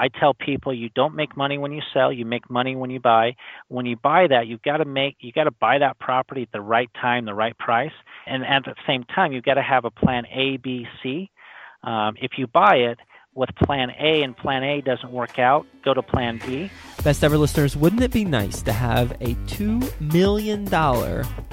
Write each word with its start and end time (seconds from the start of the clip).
I 0.00 0.08
tell 0.08 0.32
people 0.32 0.72
you 0.72 0.88
don't 0.94 1.14
make 1.14 1.36
money 1.36 1.58
when 1.58 1.72
you 1.72 1.82
sell, 1.92 2.10
you 2.10 2.24
make 2.24 2.48
money 2.48 2.74
when 2.74 2.88
you 2.88 3.00
buy. 3.00 3.36
When 3.68 3.84
you 3.84 3.96
buy 3.96 4.28
that, 4.28 4.46
you've 4.46 4.62
got 4.62 4.78
to 4.78 4.86
make 4.86 5.16
you 5.20 5.30
got 5.30 5.44
to 5.44 5.50
buy 5.50 5.76
that 5.78 5.98
property 5.98 6.40
at 6.42 6.52
the 6.52 6.62
right 6.62 6.88
time, 6.98 7.26
the 7.26 7.34
right 7.34 7.56
price, 7.58 7.92
and 8.26 8.42
at 8.42 8.64
the 8.64 8.74
same 8.86 9.04
time, 9.04 9.32
you've 9.32 9.44
got 9.44 9.54
to 9.54 9.62
have 9.62 9.84
a 9.84 9.90
plan 9.90 10.24
A, 10.32 10.56
B, 10.56 10.86
C. 11.02 11.30
Um, 11.84 12.14
if 12.18 12.32
you 12.38 12.46
buy 12.46 12.76
it 12.76 12.98
with 13.34 13.50
plan 13.62 13.90
A 14.00 14.22
and 14.22 14.34
plan 14.34 14.64
A 14.64 14.80
doesn't 14.80 15.12
work 15.12 15.38
out, 15.38 15.66
go 15.84 15.92
to 15.92 16.00
plan 16.00 16.40
B. 16.46 16.70
Best 17.04 17.22
ever 17.22 17.36
listeners, 17.36 17.76
wouldn't 17.76 18.02
it 18.02 18.10
be 18.10 18.24
nice 18.24 18.62
to 18.62 18.72
have 18.72 19.12
a 19.20 19.34
$2 19.48 20.00
million 20.00 20.64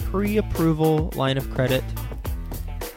pre 0.10 0.38
approval 0.38 1.12
line 1.16 1.38
of 1.38 1.54
credit? 1.54 1.84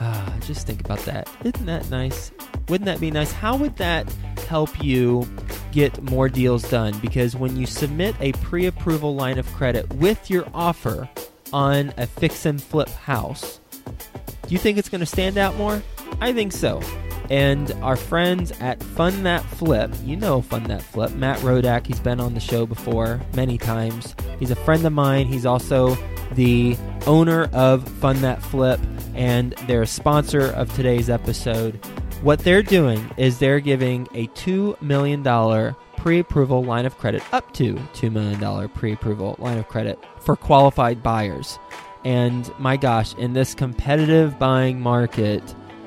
Ah, 0.00 0.32
just 0.42 0.64
think 0.66 0.80
about 0.80 1.00
that. 1.00 1.28
Isn't 1.44 1.66
that 1.66 1.90
nice? 1.90 2.30
Wouldn't 2.68 2.86
that 2.86 3.00
be 3.00 3.10
nice? 3.10 3.32
How 3.32 3.56
would 3.56 3.76
that 3.76 4.06
help 4.50 4.82
you 4.82 5.24
get 5.70 6.02
more 6.02 6.28
deals 6.28 6.68
done? 6.68 6.98
Because 6.98 7.36
when 7.36 7.56
you 7.56 7.66
submit 7.66 8.16
a 8.18 8.32
pre 8.32 8.66
approval 8.66 9.14
line 9.14 9.38
of 9.38 9.46
credit 9.52 9.88
with 9.94 10.28
your 10.28 10.44
offer 10.52 11.08
on 11.52 11.94
a 11.96 12.06
fix 12.06 12.44
and 12.46 12.60
flip 12.60 12.88
house, 12.88 13.60
do 13.84 14.48
you 14.48 14.58
think 14.58 14.76
it's 14.76 14.88
going 14.88 15.00
to 15.00 15.06
stand 15.06 15.38
out 15.38 15.54
more? 15.54 15.80
I 16.20 16.32
think 16.32 16.50
so. 16.50 16.82
And 17.30 17.70
our 17.80 17.94
friends 17.94 18.50
at 18.60 18.82
Fund 18.82 19.24
That 19.24 19.44
Flip, 19.44 19.92
you 20.04 20.16
know 20.16 20.42
Fund 20.42 20.66
That 20.66 20.82
Flip, 20.82 21.12
Matt 21.12 21.38
Rodak, 21.38 21.86
he's 21.86 22.00
been 22.00 22.18
on 22.18 22.34
the 22.34 22.40
show 22.40 22.66
before 22.66 23.20
many 23.36 23.56
times. 23.56 24.16
He's 24.40 24.50
a 24.50 24.56
friend 24.56 24.84
of 24.84 24.92
mine. 24.92 25.28
He's 25.28 25.46
also 25.46 25.96
the 26.32 26.76
owner 27.06 27.44
of 27.52 27.88
Fund 27.88 28.18
That 28.18 28.42
Flip, 28.42 28.80
and 29.14 29.52
they're 29.68 29.82
a 29.82 29.86
sponsor 29.86 30.50
of 30.50 30.74
today's 30.74 31.08
episode. 31.08 31.78
What 32.22 32.40
they're 32.40 32.62
doing 32.62 33.10
is 33.16 33.38
they're 33.38 33.60
giving 33.60 34.06
a 34.12 34.26
$2 34.28 34.82
million 34.82 35.74
pre 35.96 36.18
approval 36.18 36.62
line 36.62 36.84
of 36.84 36.98
credit, 36.98 37.22
up 37.32 37.50
to 37.54 37.74
$2 37.94 38.12
million 38.12 38.68
pre 38.68 38.92
approval 38.92 39.36
line 39.38 39.56
of 39.56 39.68
credit 39.68 39.98
for 40.20 40.36
qualified 40.36 41.02
buyers. 41.02 41.58
And 42.04 42.52
my 42.58 42.76
gosh, 42.76 43.14
in 43.14 43.32
this 43.32 43.54
competitive 43.54 44.38
buying 44.38 44.78
market, 44.78 45.42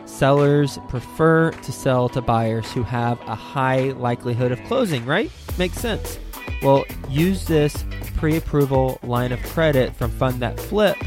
sellers 0.05 0.79
prefer 0.89 1.51
to 1.51 1.71
sell 1.71 2.09
to 2.09 2.21
buyers 2.21 2.71
who 2.71 2.81
have 2.81 3.21
a 3.21 3.35
high 3.35 3.91
likelihood 3.91 4.51
of 4.51 4.63
closing, 4.63 5.05
right? 5.05 5.29
Makes 5.59 5.77
sense. 5.77 6.17
Well, 6.63 6.83
use 7.09 7.45
this 7.45 7.85
pre 8.17 8.37
approval 8.37 8.99
line 9.03 9.33
of 9.33 9.43
credit 9.43 9.95
from 9.95 10.09
Fund 10.09 10.41
That 10.41 10.59
Flip, 10.59 10.97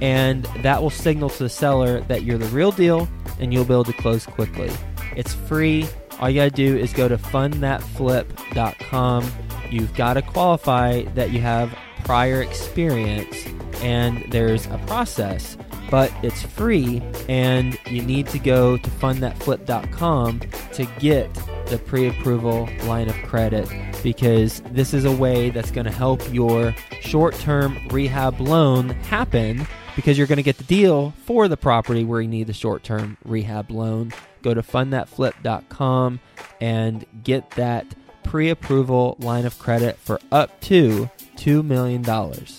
and 0.00 0.44
that 0.62 0.80
will 0.80 0.90
signal 0.90 1.30
to 1.30 1.42
the 1.42 1.48
seller 1.48 2.00
that 2.02 2.22
you're 2.22 2.38
the 2.38 2.46
real 2.46 2.70
deal 2.70 3.08
and 3.40 3.52
you'll 3.52 3.64
be 3.64 3.74
able 3.74 3.82
to 3.84 3.92
close 3.92 4.26
quickly. 4.26 4.70
It's 5.16 5.34
free. 5.34 5.88
All 6.20 6.30
you 6.30 6.40
got 6.40 6.44
to 6.44 6.50
do 6.50 6.76
is 6.76 6.92
go 6.92 7.08
to 7.08 7.16
fundthatflip.com. 7.16 9.32
You've 9.70 9.94
got 9.94 10.14
to 10.14 10.22
qualify 10.22 11.02
that 11.14 11.30
you 11.30 11.40
have 11.40 11.76
prior 12.04 12.42
experience, 12.42 13.36
and 13.82 14.24
there's 14.30 14.66
a 14.66 14.78
process 14.86 15.56
but 15.90 16.12
it's 16.22 16.42
free 16.42 17.02
and 17.28 17.78
you 17.86 18.02
need 18.02 18.26
to 18.28 18.38
go 18.38 18.76
to 18.76 18.90
fundthatflip.com 18.90 20.40
to 20.72 20.86
get 20.98 21.32
the 21.66 21.78
pre-approval 21.78 22.68
line 22.84 23.08
of 23.08 23.14
credit 23.22 23.68
because 24.02 24.60
this 24.70 24.94
is 24.94 25.04
a 25.04 25.12
way 25.12 25.50
that's 25.50 25.70
going 25.70 25.84
to 25.84 25.92
help 25.92 26.22
your 26.32 26.74
short-term 27.00 27.78
rehab 27.90 28.40
loan 28.40 28.90
happen 28.90 29.66
because 29.98 30.16
you're 30.16 30.28
going 30.28 30.36
to 30.36 30.44
get 30.44 30.56
the 30.56 30.62
deal 30.62 31.12
for 31.24 31.48
the 31.48 31.56
property 31.56 32.04
where 32.04 32.20
you 32.20 32.28
need 32.28 32.46
the 32.46 32.52
short-term 32.52 33.16
rehab 33.24 33.68
loan 33.68 34.12
go 34.42 34.54
to 34.54 34.62
fundthatflip.com 34.62 36.20
and 36.60 37.04
get 37.24 37.50
that 37.50 37.84
pre-approval 38.22 39.16
line 39.18 39.44
of 39.44 39.58
credit 39.58 39.98
for 39.98 40.20
up 40.30 40.60
to 40.60 41.10
$2 41.34 41.64
million. 41.64 42.02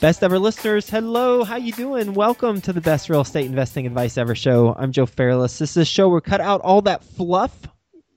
Best 0.02 0.22
ever 0.22 0.38
listeners, 0.38 0.90
hello, 0.90 1.45
how 1.45 1.56
you 1.56 1.72
doing? 1.72 2.14
Welcome 2.14 2.60
to 2.60 2.73
the 2.73 2.82
best 2.82 3.10
real 3.10 3.22
estate 3.22 3.45
investing 3.45 3.88
advice 3.88 4.17
ever 4.17 4.36
show. 4.36 4.76
I'm 4.77 4.92
Joe 4.92 5.06
Fairless. 5.06 5.60
This 5.60 5.71
is 5.71 5.77
a 5.77 5.86
show 5.86 6.10
where 6.10 6.20
cut 6.20 6.42
out 6.42 6.60
all 6.60 6.82
that 6.82 7.06
fluff. 7.06 7.58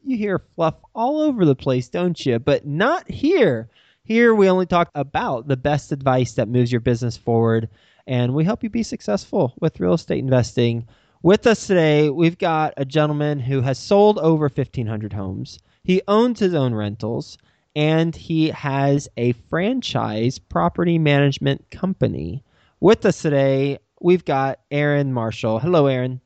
You 0.03 0.17
hear 0.17 0.41
fluff 0.57 0.75
all 0.97 1.21
over 1.21 1.45
the 1.45 1.55
place, 1.55 1.89
don't 1.89 2.27
you? 2.27 2.41
But 2.41 2.67
not 2.67 3.09
here. 3.09 3.69
Here 4.03 4.35
we 4.35 4.51
only 4.51 4.67
talk 4.67 4.91
about 4.97 5.47
the 5.47 5.57
best 5.57 5.93
advice 5.93 6.33
that 6.33 6.49
moves 6.49 6.73
your 6.73 6.81
business 6.81 7.17
forward 7.17 7.69
and 8.07 8.35
we 8.35 8.45
help 8.45 8.63
you 8.63 8.71
be 8.71 8.83
successful 8.83 9.55
with 9.61 9.81
real 9.81 9.95
estate 9.95 10.19
investing. 10.19 10.87
With 11.23 11.47
us 11.47 11.67
today, 11.67 12.11
we've 12.11 12.39
got 12.39 12.75
a 12.77 12.85
gentleman 12.85 13.39
who 13.39 13.61
has 13.61 13.79
sold 13.79 14.19
over 14.19 14.45
1500 14.45 15.13
homes. 15.13 15.59
He 15.85 16.03
owns 16.09 16.41
his 16.41 16.55
own 16.55 16.75
rentals 16.75 17.39
and 17.75 18.15
he 18.15 18.49
has 18.49 19.09
a 19.17 19.33
franchise 19.49 20.39
property 20.39 20.99
management 20.99 21.71
company. 21.71 22.43
With 22.81 23.07
us 23.07 23.23
today, 23.23 23.79
we've 24.01 24.25
got 24.25 24.61
Aaron 24.71 25.13
Marshall. 25.13 25.59
Hello, 25.59 25.87
Aaron. 25.87 26.21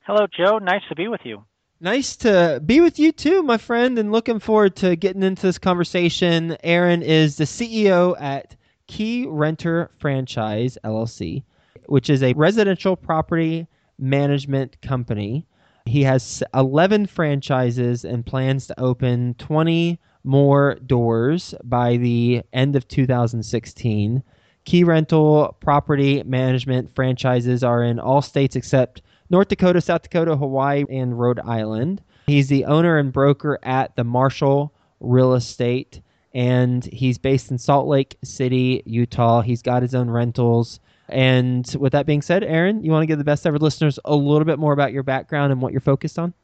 Hello, 0.00 0.26
Joe. 0.26 0.58
Nice 0.58 0.82
to 0.88 0.94
be 0.94 1.08
with 1.08 1.22
you. 1.24 1.44
Nice 1.80 2.16
to 2.16 2.62
be 2.64 2.80
with 2.80 2.98
you 2.98 3.12
too, 3.12 3.42
my 3.42 3.58
friend, 3.58 3.98
and 3.98 4.10
looking 4.10 4.38
forward 4.38 4.76
to 4.76 4.96
getting 4.96 5.22
into 5.22 5.42
this 5.42 5.58
conversation. 5.58 6.56
Aaron 6.62 7.02
is 7.02 7.36
the 7.36 7.44
CEO 7.44 8.18
at 8.18 8.56
Key 8.86 9.26
Renter 9.26 9.90
Franchise 9.98 10.78
LLC, 10.84 11.42
which 11.86 12.08
is 12.08 12.22
a 12.22 12.32
residential 12.34 12.96
property 12.96 13.66
management 13.98 14.80
company. 14.82 15.46
He 15.86 16.02
has 16.02 16.42
11 16.54 17.06
franchises 17.06 18.04
and 18.04 18.26
plans 18.26 18.66
to 18.66 18.80
open 18.80 19.34
20 19.38 19.98
more 20.24 20.74
doors 20.86 21.54
by 21.64 21.96
the 21.96 22.42
end 22.52 22.74
of 22.76 22.88
2016. 22.88 24.22
Key 24.64 24.84
Renter 24.84 25.48
property 25.60 26.22
management 26.24 26.92
franchises 26.94 27.62
are 27.62 27.84
in 27.84 28.00
all 28.00 28.20
states 28.20 28.56
except 28.56 29.02
North 29.30 29.48
Dakota, 29.48 29.80
South 29.80 30.02
Dakota, 30.02 30.36
Hawaii, 30.36 30.84
and 30.90 31.18
Rhode 31.18 31.40
Island. 31.40 32.02
He's 32.26 32.48
the 32.48 32.64
owner 32.64 32.98
and 32.98 33.12
broker 33.12 33.58
at 33.62 33.94
the 33.94 34.04
Marshall 34.04 34.72
Real 34.98 35.34
Estate, 35.34 36.00
and 36.36 36.84
he's 36.92 37.16
based 37.16 37.50
in 37.50 37.56
Salt 37.56 37.88
Lake 37.88 38.14
City, 38.22 38.82
Utah. 38.84 39.40
He's 39.40 39.62
got 39.62 39.80
his 39.80 39.94
own 39.94 40.10
rentals. 40.10 40.80
And 41.08 41.66
with 41.80 41.92
that 41.92 42.04
being 42.04 42.20
said, 42.20 42.44
Aaron, 42.44 42.84
you 42.84 42.90
want 42.90 43.02
to 43.04 43.06
give 43.06 43.16
the 43.16 43.24
best 43.24 43.46
ever 43.46 43.58
listeners 43.58 43.98
a 44.04 44.14
little 44.14 44.44
bit 44.44 44.58
more 44.58 44.74
about 44.74 44.92
your 44.92 45.02
background 45.02 45.50
and 45.50 45.62
what 45.62 45.72
you're 45.72 45.80
focused 45.80 46.18
on? 46.18 46.34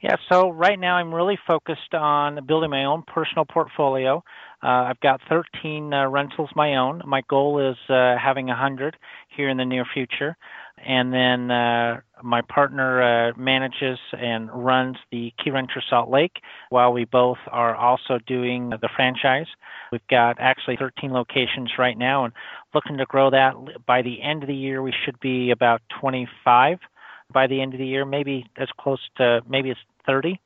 Yeah, 0.00 0.14
so 0.30 0.50
right 0.50 0.78
now 0.78 0.94
I'm 0.94 1.12
really 1.12 1.38
focused 1.44 1.92
on 1.92 2.46
building 2.46 2.70
my 2.70 2.84
own 2.84 3.02
personal 3.02 3.44
portfolio. 3.44 4.22
Uh, 4.62 4.86
I've 4.88 5.00
got 5.00 5.20
13 5.28 5.92
uh, 5.92 6.08
rentals 6.08 6.50
my 6.54 6.76
own. 6.76 7.02
My 7.04 7.22
goal 7.28 7.58
is 7.58 7.76
uh, 7.90 8.14
having 8.16 8.46
100 8.46 8.96
here 9.28 9.48
in 9.48 9.56
the 9.56 9.64
near 9.64 9.84
future. 9.92 10.36
And 10.86 11.12
then 11.12 11.50
uh, 11.50 12.00
my 12.22 12.42
partner 12.42 13.02
uh, 13.02 13.32
manages 13.36 13.98
and 14.12 14.50
runs 14.52 14.96
the 15.10 15.32
Key 15.42 15.50
Renter 15.50 15.82
Salt 15.88 16.10
Lake 16.10 16.40
while 16.70 16.92
we 16.92 17.04
both 17.04 17.38
are 17.48 17.74
also 17.74 18.18
doing 18.26 18.70
the 18.70 18.88
franchise. 18.96 19.46
We've 19.92 20.06
got 20.08 20.36
actually 20.38 20.76
13 20.76 21.12
locations 21.12 21.72
right 21.78 21.98
now 21.98 22.24
and 22.24 22.32
looking 22.74 22.96
to 22.98 23.04
grow 23.04 23.30
that. 23.30 23.54
By 23.86 24.02
the 24.02 24.22
end 24.22 24.42
of 24.42 24.46
the 24.46 24.54
year, 24.54 24.82
we 24.82 24.94
should 25.04 25.18
be 25.20 25.50
about 25.50 25.82
25 26.00 26.78
by 27.32 27.46
the 27.46 27.60
end 27.60 27.74
of 27.74 27.78
the 27.78 27.86
year, 27.86 28.04
maybe 28.04 28.46
as 28.56 28.68
close 28.78 29.00
to 29.16 29.40
maybe 29.48 29.70
it's 29.70 29.80
30. 30.06 30.40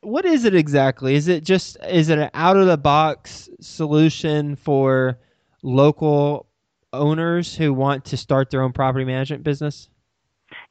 What 0.00 0.24
is 0.24 0.44
it 0.44 0.54
exactly? 0.54 1.14
Is 1.14 1.28
it 1.28 1.44
just 1.44 1.76
is 1.88 2.08
it 2.08 2.18
an 2.18 2.30
out 2.34 2.56
of 2.56 2.66
the 2.66 2.76
box 2.76 3.48
solution 3.60 4.54
for 4.56 5.18
local 5.62 6.47
owners 6.92 7.54
who 7.54 7.72
want 7.72 8.04
to 8.06 8.16
start 8.16 8.50
their 8.50 8.62
own 8.62 8.72
property 8.72 9.04
management 9.04 9.42
business? 9.42 9.88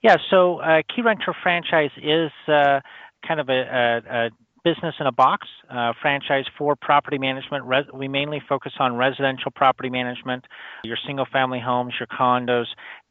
Yeah, 0.02 0.18
so 0.30 0.60
uh, 0.60 0.82
Key 0.94 1.02
Renter 1.04 1.36
franchise 1.44 1.92
is 1.98 2.32
uh, 2.48 2.80
kind 3.28 3.40
of 3.40 3.50
a, 3.50 3.54
a, 3.54 4.26
a, 4.26 4.30
business 4.64 4.96
in 5.00 5.08
a 5.08 5.12
box 5.14 5.48
uh, 5.70 5.94
franchise 6.02 6.44
for 6.58 6.76
property 6.76 7.18
management. 7.18 7.64
Res- 7.64 7.86
we 7.94 8.10
mainly 8.10 8.42
focus 8.50 8.74
on 8.80 8.98
residential 8.98 9.50
property 9.56 9.90
management, 9.90 10.44
your 10.84 10.98
single 11.06 11.26
family 11.32 11.62
homes, 11.64 11.94
your 12.00 12.08
condos, 12.08 12.66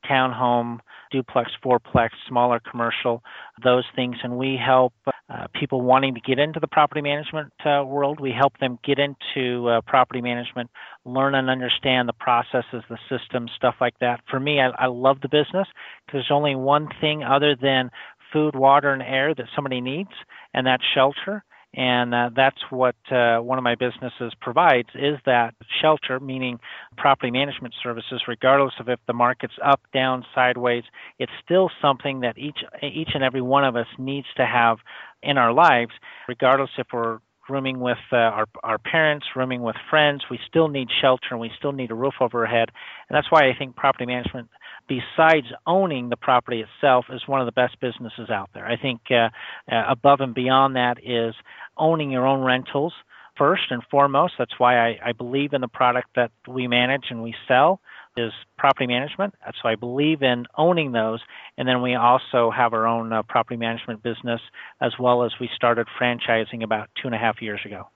townhome, 0.05 0.81
duplex, 1.17 1.51
fourplex, 1.65 2.11
smaller 2.29 2.61
commercial, 2.71 3.23
those 3.65 3.85
things. 3.95 4.17
And 4.23 4.37
we 4.37 4.59
help 4.63 4.93
uh, 5.07 5.47
people 5.59 5.81
wanting 5.81 6.15
to 6.15 6.21
get 6.21 6.39
into 6.39 6.61
the 6.61 6.67
property 6.67 7.01
management 7.01 7.53
uh, 7.65 7.85
world. 7.87 8.21
We 8.21 8.33
help 8.33 8.59
them 8.59 8.79
get 8.85 8.99
into 8.99 9.69
uh, 9.69 9.81
property 9.87 10.21
management, 10.21 10.71
learn 11.05 11.35
and 11.35 11.49
understand 11.49 12.09
the 12.09 12.13
processes, 12.13 12.83
the 12.91 12.99
systems, 13.09 13.51
stuff 13.57 13.77
like 13.81 13.95
that. 14.01 14.21
For 14.31 14.39
me, 14.39 14.61
I, 14.61 14.69
I 14.79 14.87
love 14.87 15.21
the 15.23 15.29
business 15.29 15.69
because 16.05 16.21
there's 16.21 16.31
only 16.31 16.55
one 16.55 16.89
thing 17.01 17.25
other 17.25 17.57
than 17.61 17.91
food, 18.33 18.55
water, 18.55 18.93
and 18.93 19.03
air 19.03 19.35
that 19.35 19.47
somebody 19.55 19.81
needs, 19.81 20.11
and 20.53 20.67
that's 20.67 20.85
shelter 20.95 21.45
and 21.77 22.15
uh, 22.15 22.31
that's 22.35 22.61
what 22.71 22.97
uh, 23.13 23.39
one 23.39 23.59
of 23.59 23.65
my 23.65 23.75
businesses 23.75 24.33
provides 24.41 24.89
is 24.95 25.19
that 25.27 25.55
shelter 25.81 26.19
meaning 26.19 26.59
property 26.97 27.31
management 27.31 27.75
services 27.83 28.23
regardless 28.27 28.75
of 28.81 28.89
if 28.89 28.99
the 29.07 29.13
market's 29.13 29.55
up 29.65 29.81
down 29.93 30.25
sideways 30.35 30.85
it's 31.19 31.33
still 31.45 31.71
something 31.81 32.21
that 32.21 32.37
each 32.39 32.59
each 32.83 33.11
and 33.15 33.23
every 33.23 33.43
one 33.43 33.65
of 33.65 33.77
us 33.77 33.87
needs 33.99 34.27
to 34.37 34.47
have 34.47 34.79
in 35.23 35.39
our 35.39 35.53
lives 35.53 35.93
regardless 36.29 36.71
if 36.79 36.87
we're 36.93 37.19
rooming 37.49 37.81
with 37.81 37.99
uh, 38.13 38.17
our 38.17 38.47
our 38.63 38.79
parents, 38.79 39.27
rooming 39.35 39.63
with 39.63 39.77
friends. 39.91 40.23
We 40.31 40.39
still 40.49 40.69
need 40.69 40.89
shelter 41.01 41.29
and 41.31 41.41
we 41.41 41.51
still 41.59 41.73
need 41.73 41.91
a 41.91 41.95
roof 41.95 42.15
over 42.21 42.41
our 42.41 42.51
head, 42.51 42.71
and 43.09 43.17
that's 43.17 43.31
why 43.31 43.49
I 43.49 43.55
think 43.57 43.77
property 43.77 44.07
management, 44.07 44.49
besides 44.89 45.47
owning 45.67 46.09
the 46.09 46.17
property 46.17 46.63
itself, 46.63 47.07
is 47.11 47.23
one 47.27 47.41
of 47.41 47.47
the 47.47 47.53
best 47.53 47.79
businesses 47.81 48.31
out 48.31 48.51
there. 48.55 48.67
I 48.67 48.77
think 48.77 49.01
uh, 49.11 49.29
uh, 49.73 49.85
above 49.89 50.21
and 50.21 50.35
beyond 50.35 50.77
that 50.77 50.99
is 51.05 51.35
owning 51.77 52.11
your 52.11 52.27
own 52.27 52.43
rentals 52.43 52.93
first 53.37 53.65
and 53.71 53.83
foremost. 53.91 54.35
That's 54.39 54.59
why 54.59 54.79
I, 54.79 54.99
I 55.05 55.13
believe 55.13 55.53
in 55.53 55.61
the 55.61 55.69
product 55.69 56.09
that 56.17 56.31
we 56.49 56.67
manage 56.67 57.07
and 57.11 57.23
we 57.23 57.35
sell 57.47 57.81
is 58.17 58.33
property 58.57 58.87
management. 58.87 59.35
So 59.63 59.69
I 59.69 59.75
believe 59.75 60.23
in 60.23 60.47
owning 60.57 60.93
those. 60.93 61.21
And 61.59 61.69
then 61.69 61.83
we 61.83 61.95
also 61.95 62.51
have 62.51 62.73
our 62.73 62.87
own 62.87 63.13
uh, 63.13 63.23
property 63.23 63.57
management 63.57 64.03
business 64.03 64.41
as 64.81 64.93
well 64.99 65.23
as 65.23 65.33
we 65.39 65.51
started 65.55 65.87
franchising 66.01 66.63
about 66.63 66.89
two 67.01 67.09
and 67.09 67.15
a 67.15 67.19
half 67.19 67.43
years 67.43 67.61
ago. 67.65 67.89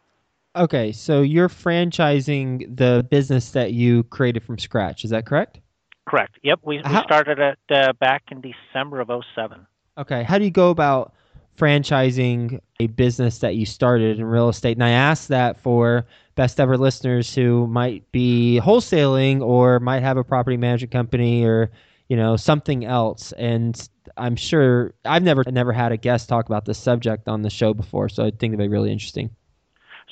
Okay, 0.57 0.91
so 0.91 1.23
you're 1.23 1.49
franchising 1.49 2.77
the 2.77 3.07
business 3.09 3.53
that 3.53 3.73
you 3.73 4.03
created 4.05 4.43
from 4.43 4.59
scratch. 4.59 5.05
Is 5.05 5.11
that 5.11 5.25
correct? 5.25 5.61
Correct. 6.09 6.39
Yep. 6.43 6.61
We, 6.65 6.79
we 6.79 6.97
started 7.03 7.39
it 7.39 7.59
uh, 7.71 7.93
back 7.95 8.25
in 8.33 8.43
December 8.43 9.01
of 9.01 9.11
07. 9.35 9.65
Okay. 9.97 10.25
How 10.25 10.39
do 10.39 10.45
you 10.45 10.51
go 10.51 10.71
about 10.71 11.15
franchising 11.61 12.59
a 12.81 12.87
business 12.87 13.39
that 13.39 13.55
you 13.55 13.67
started 13.67 14.19
in 14.19 14.25
real 14.25 14.49
estate? 14.49 14.77
And 14.77 14.85
I 14.85 14.91
ask 14.91 15.29
that 15.29 15.61
for 15.61 16.07
best 16.35 16.59
ever 16.59 16.79
listeners 16.79 17.35
who 17.35 17.67
might 17.67 18.11
be 18.13 18.59
wholesaling 18.63 19.43
or 19.43 19.79
might 19.79 20.03
have 20.03 20.17
a 20.17 20.25
property 20.25 20.57
management 20.57 20.91
company 20.91 21.45
or 21.45 21.71
you 22.09 22.17
know 22.17 22.37
something 22.37 22.85
else 22.85 23.33
and 23.33 23.89
i'm 24.17 24.37
sure 24.37 24.95
i've 25.05 25.23
never 25.23 25.45
never 25.53 25.73
had 25.73 25.93
a 25.93 25.97
guest 25.97 26.29
talk 26.29 26.47
about 26.47 26.65
this 26.65 26.79
subject 26.79 27.29
on 27.29 27.43
the 27.43 27.51
show 27.51 27.75
before 27.75 28.09
so 28.09 28.25
i 28.25 28.31
think 28.31 28.55
it'd 28.55 28.59
be 28.59 28.69
really 28.69 28.91
interesting 28.91 29.31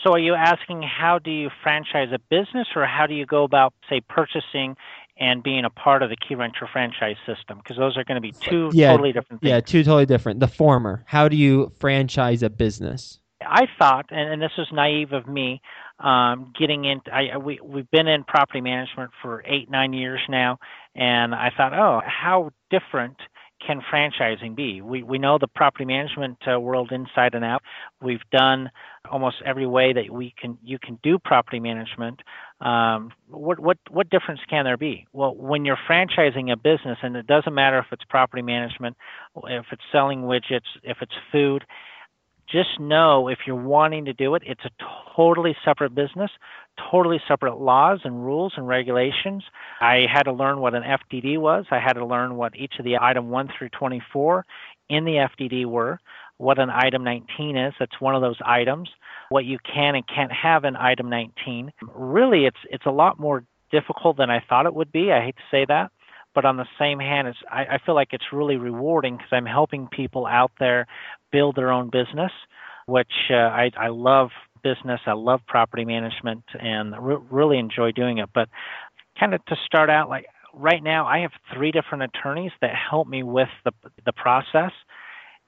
so 0.04 0.12
are 0.12 0.18
you 0.18 0.34
asking 0.34 0.82
how 0.82 1.18
do 1.18 1.30
you 1.30 1.50
franchise 1.62 2.08
a 2.12 2.18
business 2.30 2.68
or 2.76 2.86
how 2.86 3.06
do 3.06 3.14
you 3.14 3.26
go 3.26 3.42
about 3.42 3.72
say 3.88 4.00
purchasing 4.00 4.76
and 5.18 5.42
being 5.42 5.64
a 5.64 5.70
part 5.70 6.02
of 6.02 6.10
the 6.10 6.16
key 6.16 6.34
renter 6.34 6.68
franchise 6.72 7.16
system 7.26 7.58
because 7.58 7.76
those 7.76 7.96
are 7.96 8.04
going 8.04 8.20
to 8.20 8.20
be 8.20 8.32
two 8.32 8.70
yeah, 8.72 8.90
totally 8.90 9.12
different 9.12 9.40
things. 9.42 9.50
yeah 9.50 9.60
two 9.60 9.82
totally 9.82 10.06
different. 10.06 10.40
The 10.40 10.48
former 10.48 11.04
how 11.06 11.28
do 11.28 11.36
you 11.36 11.72
franchise 11.78 12.42
a 12.42 12.50
business? 12.50 13.20
I 13.40 13.66
thought 13.78 14.06
and, 14.10 14.32
and 14.32 14.42
this 14.42 14.52
is 14.58 14.66
naive 14.72 15.12
of 15.12 15.26
me 15.28 15.60
um, 16.00 16.52
getting 16.58 16.84
into 16.84 17.12
I, 17.12 17.36
we 17.36 17.60
we've 17.62 17.90
been 17.90 18.06
in 18.06 18.24
property 18.24 18.60
management 18.60 19.10
for 19.22 19.42
eight 19.46 19.70
nine 19.70 19.92
years 19.92 20.20
now, 20.28 20.58
and 20.94 21.34
I 21.34 21.50
thought, 21.56 21.72
oh, 21.72 22.00
how 22.06 22.50
different 22.70 23.16
can 23.64 23.80
franchising 23.92 24.54
be? 24.54 24.80
We 24.80 25.02
we 25.02 25.18
know 25.18 25.38
the 25.38 25.48
property 25.48 25.84
management 25.84 26.38
uh, 26.50 26.58
world 26.60 26.92
inside 26.92 27.34
and 27.34 27.44
out. 27.44 27.62
We've 28.00 28.22
done 28.30 28.70
almost 29.10 29.36
every 29.44 29.66
way 29.66 29.92
that 29.92 30.10
we 30.10 30.34
can 30.40 30.58
you 30.62 30.78
can 30.78 30.98
do 31.02 31.18
property 31.18 31.60
management. 31.60 32.20
Um, 32.60 33.12
what 33.28 33.58
what 33.60 33.78
what 33.90 34.10
difference 34.10 34.40
can 34.48 34.64
there 34.64 34.76
be? 34.76 35.06
Well, 35.12 35.34
when 35.34 35.64
you're 35.64 35.78
franchising 35.88 36.52
a 36.52 36.56
business, 36.56 36.98
and 37.02 37.16
it 37.16 37.26
doesn't 37.26 37.54
matter 37.54 37.78
if 37.78 37.86
it's 37.92 38.04
property 38.04 38.42
management, 38.42 38.96
if 39.44 39.66
it's 39.72 39.82
selling 39.92 40.22
widgets, 40.22 40.68
if 40.82 40.98
it's 41.00 41.14
food, 41.32 41.64
just 42.50 42.80
know 42.80 43.28
if 43.28 43.40
you're 43.46 43.56
wanting 43.56 44.06
to 44.06 44.12
do 44.12 44.34
it, 44.34 44.42
it's 44.46 44.64
a 44.64 44.70
totally 45.16 45.56
separate 45.64 45.94
business, 45.94 46.30
totally 46.90 47.20
separate 47.28 47.58
laws 47.58 48.00
and 48.04 48.24
rules 48.24 48.54
and 48.56 48.66
regulations. 48.66 49.44
I 49.80 50.06
had 50.12 50.24
to 50.24 50.32
learn 50.32 50.60
what 50.60 50.74
an 50.74 50.82
FDD 50.82 51.38
was. 51.38 51.66
I 51.70 51.78
had 51.78 51.94
to 51.94 52.06
learn 52.06 52.36
what 52.36 52.56
each 52.56 52.74
of 52.78 52.84
the 52.84 52.96
item 53.00 53.30
1 53.30 53.50
through 53.56 53.70
24 53.70 54.44
in 54.88 55.04
the 55.04 55.28
FDD 55.38 55.66
were, 55.66 56.00
what 56.38 56.58
an 56.58 56.70
item 56.70 57.04
19 57.04 57.56
is. 57.56 57.74
That's 57.78 58.00
one 58.00 58.14
of 58.14 58.22
those 58.22 58.38
items. 58.44 58.88
What 59.28 59.44
you 59.44 59.58
can 59.58 59.96
and 59.96 60.04
can't 60.06 60.32
have 60.32 60.64
in 60.64 60.76
item 60.76 61.10
19. 61.10 61.72
Really, 61.94 62.46
it's 62.46 62.56
it's 62.70 62.86
a 62.86 62.90
lot 62.90 63.18
more 63.18 63.44
difficult 63.70 64.16
than 64.16 64.30
I 64.30 64.42
thought 64.48 64.64
it 64.64 64.74
would 64.74 64.90
be. 64.90 65.12
I 65.12 65.22
hate 65.22 65.36
to 65.36 65.42
say 65.50 65.66
that 65.66 65.90
but 66.38 66.44
on 66.44 66.56
the 66.56 66.66
same 66.78 67.00
hand, 67.00 67.26
it's, 67.26 67.38
I, 67.50 67.62
I 67.62 67.78
feel 67.84 67.96
like 67.96 68.10
it's 68.12 68.26
really 68.32 68.58
rewarding 68.58 69.16
because 69.16 69.30
I'm 69.32 69.44
helping 69.44 69.88
people 69.88 70.24
out 70.24 70.52
there 70.60 70.86
build 71.32 71.56
their 71.56 71.72
own 71.72 71.90
business, 71.90 72.30
which 72.86 73.10
uh, 73.28 73.34
I, 73.34 73.72
I 73.76 73.88
love 73.88 74.28
business. 74.62 75.00
I 75.04 75.14
love 75.14 75.40
property 75.48 75.84
management 75.84 76.44
and 76.54 76.94
re- 76.96 77.16
really 77.28 77.58
enjoy 77.58 77.90
doing 77.90 78.18
it. 78.18 78.28
But 78.32 78.48
kind 79.18 79.34
of 79.34 79.44
to 79.46 79.56
start 79.66 79.90
out, 79.90 80.08
like 80.08 80.26
right 80.54 80.80
now, 80.80 81.08
I 81.08 81.22
have 81.22 81.32
three 81.52 81.72
different 81.72 82.04
attorneys 82.04 82.52
that 82.60 82.70
help 82.88 83.08
me 83.08 83.24
with 83.24 83.48
the 83.64 83.72
the 84.06 84.12
process. 84.12 84.70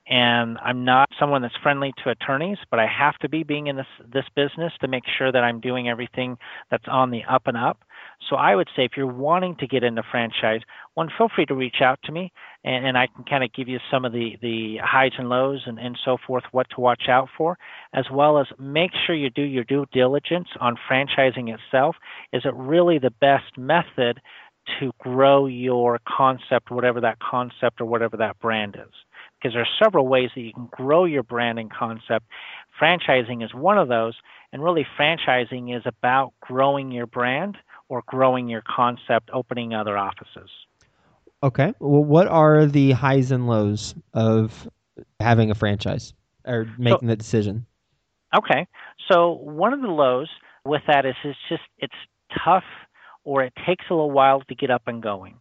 And 0.09 0.59
I'm 0.59 0.85
not 0.85 1.09
someone 1.21 1.43
that's 1.43 1.55
friendly 1.63 1.93
to 2.03 2.11
attorneys, 2.11 2.59
but 2.69 2.81
I 2.81 2.89
have 2.89 3.17
to 3.19 3.29
be 3.29 3.45
being 3.45 3.69
in 3.69 3.77
this 3.77 3.87
this 4.13 4.25
business 4.35 4.73
to 4.81 4.89
make 4.89 5.05
sure 5.19 5.31
that 5.31 5.45
I'm 5.45 5.61
doing 5.61 5.89
everything 5.89 6.37
that's 6.69 6.89
on 6.89 7.13
the 7.13 7.23
up 7.31 7.43
and 7.47 7.57
up. 7.57 7.79
So 8.28 8.37
I 8.37 8.55
would 8.55 8.69
say 8.76 8.84
if 8.84 8.93
you're 8.96 9.06
wanting 9.06 9.56
to 9.56 9.67
get 9.67 9.82
into 9.82 10.02
franchise, 10.11 10.61
one, 10.94 11.08
feel 11.17 11.28
free 11.34 11.46
to 11.46 11.55
reach 11.55 11.81
out 11.81 11.99
to 12.05 12.12
me 12.12 12.32
and, 12.64 12.87
and 12.87 12.99
I 12.99 13.06
can 13.06 13.25
kind 13.25 13.43
of 13.43 13.52
give 13.52 13.69
you 13.69 13.78
some 13.90 14.05
of 14.05 14.12
the, 14.12 14.37
the 14.43 14.76
highs 14.82 15.12
and 15.19 15.28
lows 15.28 15.62
and, 15.67 15.78
and 15.78 15.99
so 16.05 16.19
forth, 16.26 16.44
what 16.52 16.69
to 16.70 16.81
watch 16.81 17.05
out 17.08 17.28
for, 17.37 17.56
as 17.94 18.05
well 18.12 18.38
as 18.38 18.46
make 18.58 18.90
sure 19.06 19.14
you 19.14 19.31
do 19.31 19.43
your 19.43 19.64
due 19.64 19.87
diligence 19.93 20.49
on 20.61 20.76
franchising 20.88 21.52
itself. 21.55 21.96
Is 22.32 22.43
it 22.44 22.55
really 22.55 22.99
the 22.99 23.11
best 23.11 23.56
method 23.56 24.20
to 24.78 24.93
grow 24.99 25.46
your 25.46 25.99
concept, 26.06 26.70
whatever 26.70 27.00
that 27.00 27.19
concept 27.19 27.81
or 27.81 27.87
whatever 27.87 28.17
that 28.19 28.38
brand 28.38 28.76
is? 28.76 28.93
Because 29.40 29.55
there 29.55 29.62
are 29.62 29.82
several 29.82 30.06
ways 30.06 30.31
that 30.34 30.43
you 30.43 30.52
can 30.52 30.69
grow 30.70 31.06
your 31.06 31.22
brand 31.22 31.58
and 31.58 31.72
concept. 31.72 32.26
Franchising 32.78 33.43
is 33.43 33.55
one 33.55 33.78
of 33.78 33.88
those, 33.88 34.14
and 34.52 34.62
really 34.62 34.87
franchising 34.99 35.75
is 35.75 35.82
about 35.87 36.34
growing 36.43 36.93
your 36.93 37.06
brand 37.06 37.56
or 37.91 38.03
growing 38.07 38.49
your 38.49 38.63
concept, 38.63 39.29
opening 39.35 39.75
other 39.75 39.99
offices. 39.99 40.49
Okay. 41.43 41.75
Well, 41.81 42.05
what 42.05 42.29
are 42.29 42.65
the 42.65 42.93
highs 42.93 43.33
and 43.33 43.47
lows 43.47 43.95
of 44.15 44.69
having 45.19 45.51
a 45.51 45.55
franchise 45.55 46.15
or 46.47 46.67
making 46.79 47.01
so, 47.01 47.07
the 47.09 47.17
decision? 47.17 47.67
Okay. 48.35 48.67
So 49.11 49.33
one 49.33 49.73
of 49.73 49.81
the 49.81 49.89
lows 49.89 50.31
with 50.65 50.83
that 50.87 51.05
is 51.05 51.15
it's 51.25 51.39
just 51.49 51.63
it's 51.79 51.95
tough 52.45 52.65
or 53.25 53.43
it 53.43 53.53
takes 53.67 53.85
a 53.91 53.95
little 53.95 54.13
while 54.13 54.41
to 54.43 54.55
get 54.55 54.71
up 54.71 54.83
and 54.87 55.03
going. 55.03 55.35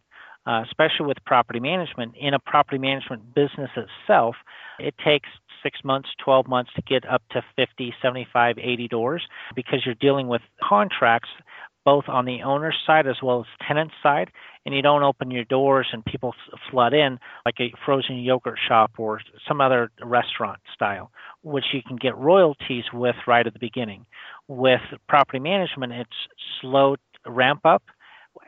Uh, 0.46 0.62
especially 0.62 1.04
with 1.06 1.18
property 1.26 1.60
management. 1.60 2.14
In 2.18 2.32
a 2.32 2.38
property 2.38 2.78
management 2.78 3.34
business 3.34 3.70
itself, 3.76 4.34
it 4.78 4.94
takes 5.04 5.28
six 5.62 5.78
months, 5.84 6.08
12 6.24 6.48
months 6.48 6.70
to 6.76 6.82
get 6.82 7.06
up 7.08 7.22
to 7.32 7.42
50, 7.56 7.92
75, 8.02 8.56
80 8.58 8.88
doors 8.88 9.22
because 9.54 9.80
you're 9.84 9.94
dealing 9.94 10.28
with 10.28 10.40
contracts 10.66 11.28
both 11.90 12.04
on 12.08 12.24
the 12.24 12.40
owner's 12.42 12.78
side 12.86 13.08
as 13.08 13.16
well 13.20 13.40
as 13.40 13.66
tenant 13.66 13.90
side, 14.00 14.30
and 14.64 14.72
you 14.72 14.80
don't 14.80 15.02
open 15.02 15.28
your 15.28 15.42
doors 15.42 15.88
and 15.92 16.04
people 16.04 16.32
flood 16.70 16.94
in 16.94 17.18
like 17.44 17.56
a 17.58 17.72
frozen 17.84 18.16
yogurt 18.18 18.60
shop 18.68 18.92
or 18.96 19.20
some 19.48 19.60
other 19.60 19.90
restaurant 20.00 20.60
style, 20.72 21.10
which 21.42 21.64
you 21.72 21.80
can 21.82 21.96
get 21.96 22.16
royalties 22.16 22.84
with 22.92 23.16
right 23.26 23.44
at 23.44 23.54
the 23.54 23.58
beginning. 23.58 24.06
With 24.46 24.82
property 25.08 25.40
management, 25.40 25.92
it's 25.92 26.20
slow 26.60 26.94
ramp 27.26 27.62
up. 27.64 27.82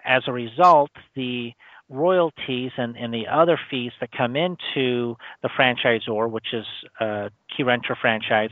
As 0.05 0.23
a 0.29 0.33
result, 0.33 0.91
the 1.17 1.51
royalties 1.89 2.71
and, 2.77 2.97
and 2.97 3.13
the 3.13 3.27
other 3.27 3.59
fees 3.69 3.91
that 4.01 4.11
come 4.13 4.37
into 4.37 5.17
the 5.43 5.51
franchisor, 5.59 6.31
which 6.31 6.47
is 6.53 6.65
a 7.01 7.31
key 7.55 7.65
renter 7.65 7.97
franchise, 8.01 8.51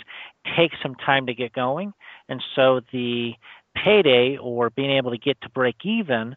take 0.56 0.72
some 0.82 0.96
time 0.96 1.26
to 1.26 1.34
get 1.34 1.52
going. 1.52 1.92
And 2.28 2.42
so 2.56 2.80
the 2.92 3.32
payday 3.74 4.36
or 4.36 4.70
being 4.70 4.90
able 4.90 5.10
to 5.10 5.18
get 5.18 5.40
to 5.42 5.48
break 5.50 5.76
even 5.84 6.36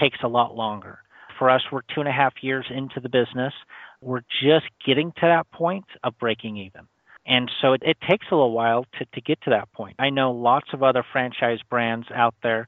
takes 0.00 0.18
a 0.22 0.28
lot 0.28 0.54
longer. 0.54 0.98
For 1.38 1.48
us, 1.48 1.62
we're 1.72 1.82
two 1.94 2.00
and 2.00 2.08
a 2.08 2.12
half 2.12 2.34
years 2.42 2.66
into 2.70 3.00
the 3.00 3.08
business. 3.08 3.54
We're 4.00 4.22
just 4.42 4.66
getting 4.84 5.12
to 5.12 5.22
that 5.22 5.50
point 5.52 5.86
of 6.04 6.18
breaking 6.18 6.56
even. 6.58 6.86
And 7.26 7.50
so 7.60 7.72
it, 7.74 7.82
it 7.84 7.96
takes 8.08 8.26
a 8.30 8.34
little 8.34 8.52
while 8.52 8.84
to, 8.98 9.04
to 9.14 9.20
get 9.20 9.40
to 9.42 9.50
that 9.50 9.72
point. 9.72 9.96
I 9.98 10.10
know 10.10 10.32
lots 10.32 10.68
of 10.72 10.82
other 10.82 11.04
franchise 11.12 11.60
brands 11.68 12.06
out 12.14 12.34
there, 12.42 12.66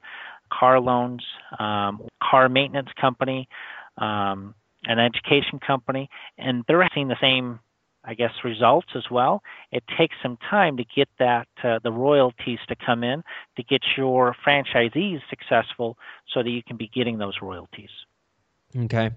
car 0.51 0.79
loans, 0.79 1.23
um, 1.59 2.07
car 2.21 2.49
maintenance 2.49 2.89
company, 2.99 3.47
um, 3.97 4.55
an 4.85 4.99
education 4.99 5.59
company, 5.65 6.09
and 6.37 6.63
they're 6.67 6.87
seeing 6.93 7.07
the 7.07 7.17
same 7.21 7.59
I 8.05 8.13
guess, 8.13 8.31
results 8.43 8.89
as 8.95 9.09
well. 9.09 9.41
It 9.71 9.83
takes 9.97 10.15
some 10.21 10.37
time 10.49 10.77
to 10.77 10.83
get 10.83 11.09
that 11.19 11.47
uh, 11.63 11.79
the 11.83 11.91
royalties 11.91 12.59
to 12.67 12.75
come 12.75 13.03
in 13.03 13.23
to 13.55 13.63
get 13.63 13.81
your 13.97 14.35
franchisees 14.45 15.21
successful, 15.29 15.97
so 16.33 16.43
that 16.43 16.49
you 16.49 16.63
can 16.63 16.77
be 16.77 16.87
getting 16.87 17.17
those 17.17 17.35
royalties. 17.41 17.89
Okay. 18.75 19.11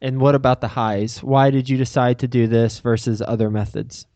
And 0.00 0.20
what 0.20 0.34
about 0.34 0.60
the 0.60 0.68
highs? 0.68 1.22
Why 1.22 1.50
did 1.50 1.68
you 1.68 1.76
decide 1.76 2.18
to 2.20 2.28
do 2.28 2.46
this 2.46 2.80
versus 2.80 3.20
other 3.20 3.50
methods? 3.50 4.06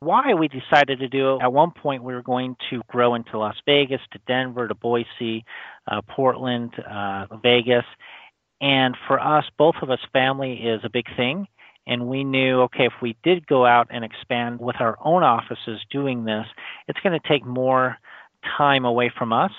Why 0.00 0.34
we 0.34 0.48
decided 0.48 0.98
to 0.98 1.08
do 1.08 1.36
it, 1.36 1.42
at 1.42 1.52
one 1.52 1.70
point 1.70 2.02
we 2.02 2.12
were 2.12 2.22
going 2.22 2.56
to 2.70 2.82
grow 2.88 3.14
into 3.14 3.38
Las 3.38 3.56
Vegas, 3.64 4.00
to 4.12 4.18
Denver, 4.26 4.68
to 4.68 4.74
Boise, 4.74 5.44
uh, 5.86 6.02
Portland, 6.02 6.72
uh, 6.78 7.26
Vegas. 7.42 7.84
And 8.60 8.96
for 9.06 9.18
us, 9.20 9.44
both 9.56 9.76
of 9.82 9.90
us, 9.90 10.00
family 10.12 10.54
is 10.54 10.80
a 10.84 10.90
big 10.90 11.06
thing 11.16 11.46
And 11.86 12.08
we 12.08 12.24
knew, 12.24 12.62
okay, 12.62 12.86
if 12.86 12.94
we 13.02 13.16
did 13.22 13.46
go 13.46 13.66
out 13.66 13.88
and 13.90 14.04
expand 14.04 14.60
with 14.60 14.76
our 14.80 14.96
own 15.04 15.22
offices 15.22 15.80
doing 15.90 16.24
this, 16.24 16.46
it's 16.88 17.00
going 17.00 17.18
to 17.18 17.28
take 17.28 17.44
more 17.44 17.98
time 18.56 18.84
away 18.84 19.12
from 19.16 19.32
us 19.32 19.52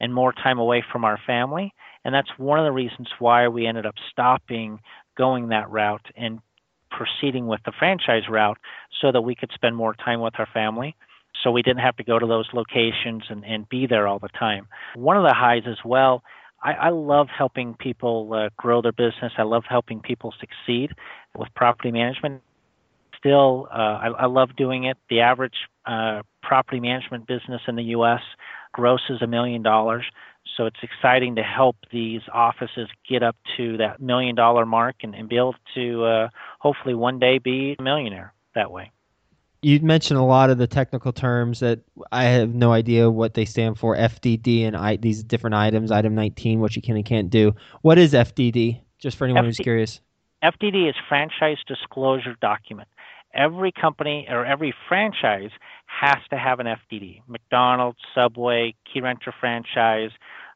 and 0.00 0.14
more 0.14 0.32
time 0.32 0.58
away 0.58 0.84
from 0.92 1.04
our 1.04 1.18
family. 1.26 1.72
And 2.04 2.14
that's 2.14 2.30
one 2.36 2.58
of 2.58 2.64
the 2.64 2.72
reasons 2.72 3.08
why 3.18 3.48
we 3.48 3.66
ended 3.66 3.86
up 3.86 3.94
stopping 4.10 4.80
going 5.16 5.48
that 5.48 5.70
route 5.70 6.06
and 6.16 6.40
proceeding 6.90 7.46
with 7.46 7.60
the 7.64 7.72
franchise 7.78 8.28
route 8.28 8.58
so 9.00 9.12
that 9.12 9.20
we 9.20 9.34
could 9.34 9.50
spend 9.54 9.76
more 9.76 9.94
time 9.94 10.20
with 10.20 10.34
our 10.38 10.48
family 10.52 10.96
so 11.42 11.50
we 11.50 11.62
didn't 11.62 11.82
have 11.82 11.96
to 11.96 12.04
go 12.04 12.18
to 12.18 12.26
those 12.26 12.48
locations 12.52 13.24
and, 13.28 13.44
and 13.44 13.68
be 13.68 13.86
there 13.86 14.06
all 14.06 14.18
the 14.18 14.28
time. 14.28 14.66
One 14.96 15.16
of 15.16 15.22
the 15.22 15.34
highs 15.34 15.64
as 15.66 15.78
well, 15.84 16.22
I, 16.62 16.72
I 16.72 16.88
love 16.90 17.28
helping 17.36 17.74
people 17.74 18.32
uh, 18.32 18.48
grow 18.56 18.82
their 18.82 18.92
business. 18.92 19.32
I 19.38 19.42
love 19.42 19.64
helping 19.68 20.00
people 20.00 20.34
succeed 20.40 20.92
with 21.36 21.48
property 21.54 21.90
management. 21.90 22.42
Still, 23.16 23.68
uh, 23.72 23.76
I, 23.76 24.06
I 24.08 24.26
love 24.26 24.56
doing 24.56 24.84
it. 24.84 24.96
The 25.10 25.20
average 25.20 25.54
uh, 25.86 26.22
property 26.42 26.80
management 26.80 27.26
business 27.26 27.60
in 27.66 27.76
the 27.76 27.82
U.S. 27.84 28.20
grosses 28.72 29.22
a 29.22 29.26
million 29.26 29.62
dollars. 29.62 30.04
So 30.56 30.66
it's 30.66 30.78
exciting 30.82 31.36
to 31.36 31.42
help 31.42 31.76
these 31.92 32.22
offices 32.32 32.88
get 33.08 33.22
up 33.22 33.36
to 33.56 33.76
that 33.76 34.00
million 34.00 34.34
dollar 34.34 34.66
mark 34.66 34.96
and, 35.02 35.14
and 35.14 35.28
be 35.28 35.36
able 35.36 35.54
to 35.74 36.04
uh, 36.04 36.28
hopefully 36.58 36.94
one 36.94 37.18
day 37.18 37.38
be 37.38 37.76
a 37.78 37.82
millionaire 37.82 38.32
that 38.54 38.70
way. 38.70 38.90
You 39.60 39.80
mentioned 39.80 40.18
a 40.18 40.22
lot 40.22 40.50
of 40.50 40.58
the 40.58 40.66
technical 40.66 41.12
terms 41.12 41.60
that 41.60 41.80
I 42.12 42.24
have 42.24 42.54
no 42.54 42.72
idea 42.72 43.10
what 43.10 43.34
they 43.34 43.44
stand 43.44 43.78
for. 43.78 43.96
FDD 43.96 44.66
and 44.66 44.76
I, 44.76 44.96
these 44.96 45.24
different 45.24 45.54
items, 45.54 45.90
item 45.90 46.14
19, 46.14 46.60
what 46.60 46.76
you 46.76 46.82
can 46.82 46.96
and 46.96 47.04
can't 47.04 47.28
do. 47.28 47.54
What 47.82 47.98
is 47.98 48.12
FDD? 48.12 48.80
Just 48.98 49.16
for 49.16 49.24
anyone 49.24 49.44
FD, 49.44 49.46
who's 49.46 49.56
curious. 49.58 50.00
FDD 50.44 50.88
is 50.88 50.94
franchise 51.08 51.58
disclosure 51.66 52.36
document. 52.40 52.88
Every 53.34 53.72
company 53.72 54.26
or 54.28 54.46
every 54.46 54.72
franchise 54.88 55.50
has 55.86 56.18
to 56.30 56.36
have 56.36 56.60
an 56.60 56.66
FDD. 56.66 57.22
McDonald's, 57.26 57.98
Subway, 58.14 58.74
Key 58.92 59.00
Renter 59.00 59.34
franchise, 59.38 60.10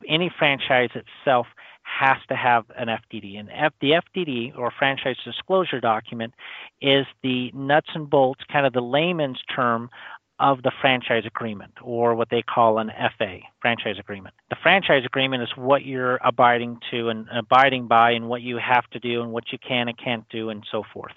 any 0.09 0.31
franchise 0.39 0.91
itself 0.95 1.47
has 1.83 2.19
to 2.29 2.37
have 2.37 2.65
an 2.77 2.89
FDD. 2.89 3.39
And 3.39 3.51
F- 3.51 3.75
the 3.81 3.93
FDD, 3.93 4.57
or 4.57 4.71
franchise 4.71 5.17
disclosure 5.25 5.81
document, 5.81 6.35
is 6.81 7.07
the 7.23 7.51
nuts 7.53 7.89
and 7.95 8.09
bolts, 8.09 8.43
kind 8.51 8.67
of 8.67 8.73
the 8.73 8.81
layman's 8.81 9.41
term 9.55 9.91
of 10.39 10.63
the 10.63 10.73
franchise 10.81 11.25
agreement, 11.25 11.73
or 11.81 12.15
what 12.17 12.29
they 12.31 12.43
call 12.43 12.79
an 12.79 12.91
FA, 13.17 13.39
franchise 13.61 13.97
agreement. 13.99 14.35
The 14.51 14.57
franchise 14.61 15.05
agreement 15.05 15.43
is 15.43 15.51
what 15.57 15.85
you're 15.85 16.19
abiding 16.25 16.79
to 16.91 17.11
and 17.11 17.29
abiding 17.33 17.87
by, 17.87 18.11
and 18.13 18.29
what 18.29 18.43
you 18.43 18.59
have 18.59 18.89
to 18.91 18.99
do, 18.99 19.23
and 19.23 19.31
what 19.31 19.53
you 19.53 19.59
can 19.59 19.89
and 19.89 19.97
can't 19.97 20.29
do, 20.31 20.49
and 20.51 20.65
so 20.71 20.83
forth. 20.93 21.13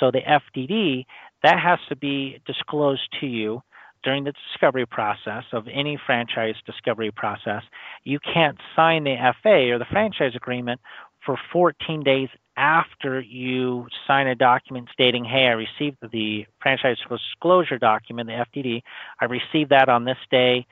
So 0.00 0.10
the 0.10 0.22
FDD, 0.22 1.04
that 1.44 1.60
has 1.60 1.78
to 1.88 1.94
be 1.94 2.40
disclosed 2.46 3.08
to 3.20 3.26
you 3.26 3.62
during 4.04 4.24
the 4.24 4.32
discovery 4.52 4.86
process 4.86 5.44
of 5.52 5.66
any 5.72 5.98
franchise 6.06 6.54
discovery 6.66 7.10
process, 7.10 7.62
you 8.04 8.18
can't 8.20 8.58
sign 8.76 9.04
the 9.04 9.16
FA 9.42 9.70
or 9.72 9.78
the 9.78 9.86
franchise 9.90 10.32
agreement 10.36 10.80
for 11.24 11.38
14 11.52 12.02
days 12.02 12.28
after 12.56 13.20
you 13.20 13.86
sign 14.06 14.26
a 14.26 14.34
document 14.34 14.88
stating, 14.92 15.24
hey, 15.24 15.46
I 15.46 15.52
received 15.52 15.96
the 16.12 16.46
franchise 16.60 16.98
disclosure 17.08 17.78
document, 17.78 18.28
the 18.28 18.44
FDD, 18.60 18.82
I 19.20 19.24
received 19.24 19.70
that 19.70 19.88
on 19.88 20.04
this 20.04 20.18
day, 20.30 20.66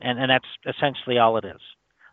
and, 0.00 0.18
and 0.18 0.30
that's 0.30 0.46
essentially 0.66 1.18
all 1.18 1.36
it 1.36 1.44
is. 1.44 1.60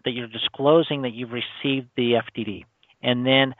That 0.04 0.12
you're 0.12 0.28
disclosing 0.28 1.04
that 1.04 1.14
you've 1.14 1.32
received 1.32 1.88
the 1.96 2.14
FDD. 2.14 2.66
And 3.02 3.26
then 3.26 3.54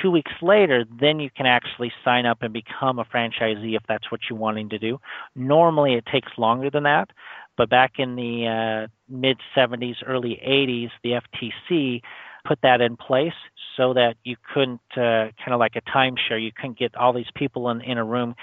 two 0.00 0.10
weeks 0.10 0.32
later, 0.40 0.84
then 1.00 1.20
you 1.20 1.30
can 1.36 1.46
actually 1.46 1.92
sign 2.04 2.26
up 2.26 2.38
and 2.42 2.52
become 2.52 2.98
a 2.98 3.04
franchisee 3.04 3.76
if 3.76 3.82
that's 3.88 4.10
what 4.10 4.20
you're 4.28 4.38
wanting 4.38 4.68
to 4.70 4.78
do. 4.78 4.98
Normally, 5.34 5.94
it 5.94 6.06
takes 6.06 6.30
longer 6.38 6.70
than 6.70 6.84
that, 6.84 7.10
but 7.56 7.68
back 7.68 7.92
in 7.98 8.16
the 8.16 8.86
uh, 8.86 8.88
mid 9.08 9.38
70s, 9.56 9.96
early 10.06 10.40
80s, 10.46 10.90
the 11.02 11.20
FTC 11.20 12.00
put 12.44 12.58
that 12.62 12.80
in 12.80 12.96
place 12.96 13.32
so 13.76 13.94
that 13.94 14.16
you 14.24 14.36
couldn't, 14.52 14.80
uh, 14.96 15.30
kind 15.38 15.52
of 15.52 15.60
like 15.60 15.76
a 15.76 15.82
timeshare, 15.82 16.42
you 16.42 16.52
couldn't 16.54 16.78
get 16.78 16.94
all 16.96 17.12
these 17.12 17.30
people 17.34 17.70
in, 17.70 17.80
in 17.82 17.98
a 17.98 18.04
room, 18.04 18.34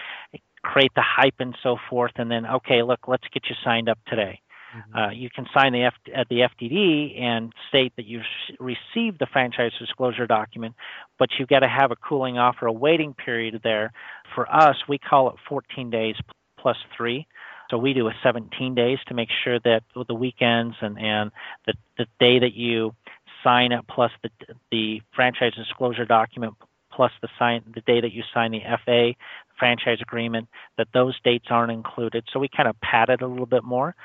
create 0.63 0.91
the 0.95 1.03
hype 1.05 1.35
and 1.39 1.55
so 1.61 1.77
forth, 1.89 2.11
and 2.15 2.31
then, 2.31 2.45
okay, 2.45 2.81
look, 2.81 3.07
let's 3.07 3.27
get 3.33 3.43
you 3.49 3.55
signed 3.63 3.89
up 3.89 3.99
today. 4.07 4.39
Mm-hmm. 4.75 4.97
Uh, 4.97 5.11
you 5.11 5.29
can 5.29 5.47
sign 5.53 5.73
the 5.73 5.83
F- 5.83 5.93
at 6.13 6.27
the 6.29 6.41
FDD 6.41 7.19
and 7.19 7.53
state 7.69 7.93
that 7.97 8.05
you've 8.05 8.23
received 8.59 9.19
the 9.19 9.27
franchise 9.31 9.71
disclosure 9.79 10.27
document, 10.27 10.75
but 11.17 11.29
you've 11.37 11.49
got 11.49 11.59
to 11.59 11.67
have 11.67 11.91
a 11.91 11.95
cooling 11.95 12.37
off 12.37 12.57
or 12.61 12.67
a 12.67 12.73
waiting 12.73 13.13
period 13.13 13.59
there. 13.63 13.91
For 14.35 14.51
us, 14.53 14.77
we 14.87 14.97
call 14.97 15.29
it 15.29 15.35
14 15.47 15.89
days 15.89 16.15
plus 16.57 16.77
three. 16.95 17.27
So 17.69 17.77
we 17.77 17.93
do 17.93 18.07
a 18.07 18.13
17 18.23 18.75
days 18.75 18.97
to 19.07 19.13
make 19.13 19.29
sure 19.43 19.59
that 19.59 19.83
the 20.07 20.15
weekends 20.15 20.75
and, 20.81 20.97
and 20.99 21.31
the, 21.67 21.73
the 21.97 22.05
day 22.19 22.39
that 22.39 22.53
you 22.53 22.95
sign 23.43 23.71
it 23.71 23.85
plus 23.87 24.11
the, 24.23 24.29
the 24.71 25.01
franchise 25.13 25.53
disclosure 25.55 26.05
document 26.05 26.55
plus 26.91 27.11
the 27.21 27.29
sign 27.37 27.63
the 27.73 27.81
day 27.81 28.01
that 28.01 28.11
you 28.11 28.23
sign 28.33 28.51
the 28.51 28.61
FA 28.83 29.13
franchise 29.57 29.99
agreement 30.01 30.47
that 30.77 30.87
those 30.93 31.15
dates 31.23 31.45
aren't 31.49 31.71
included. 31.71 32.23
So 32.31 32.39
we 32.39 32.49
kind 32.49 32.67
of 32.67 32.79
pad 32.81 33.09
it 33.09 33.21
a 33.21 33.27
little 33.27 33.45
bit 33.45 33.63
more. 33.63 33.95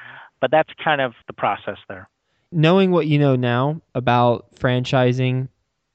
But 0.45 0.51
that's 0.51 0.69
kind 0.85 1.01
of 1.01 1.15
the 1.27 1.33
process 1.33 1.79
there. 1.89 2.07
Knowing 2.53 2.91
what 2.91 3.07
you 3.07 3.19
know 3.19 3.35
now 3.35 3.81
about 3.95 4.55
franchising, 4.57 5.49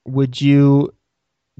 would 0.07 0.41
you 0.41 0.91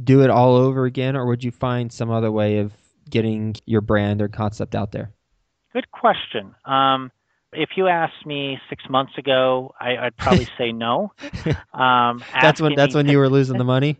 do 0.04 0.24
it 0.24 0.32
all 0.32 0.56
over 0.56 0.86
again 0.86 1.16
or 1.16 1.28
would 1.28 1.44
you 1.44 1.52
find 1.52 1.94
some 1.94 2.10
other 2.10 2.32
way 2.32 2.58
of 2.58 2.74
getting 3.08 3.56
your 3.68 3.82
brand 3.82 4.24
or 4.24 4.28
concept 4.28 4.74
out 4.74 4.92
there? 4.92 5.12
Good 5.72 5.92
question. 5.92 6.56
Um, 6.66 7.12
if 7.54 7.70
you 7.78 7.88
asked 7.88 8.26
me 8.26 8.58
six 8.70 8.84
months 8.90 9.16
ago, 9.20 9.72
I, 9.80 10.06
would 10.06 10.18
probably 10.18 10.48
say 10.58 10.72
no. 10.72 11.14
Um, 11.72 12.24
that's 12.42 12.60
when 12.60 12.74
that's 12.74 12.96
when 12.96 13.08
you 13.08 13.20
were 13.20 13.30
losing 13.30 13.60
the 13.60 13.64
money. 13.76 13.98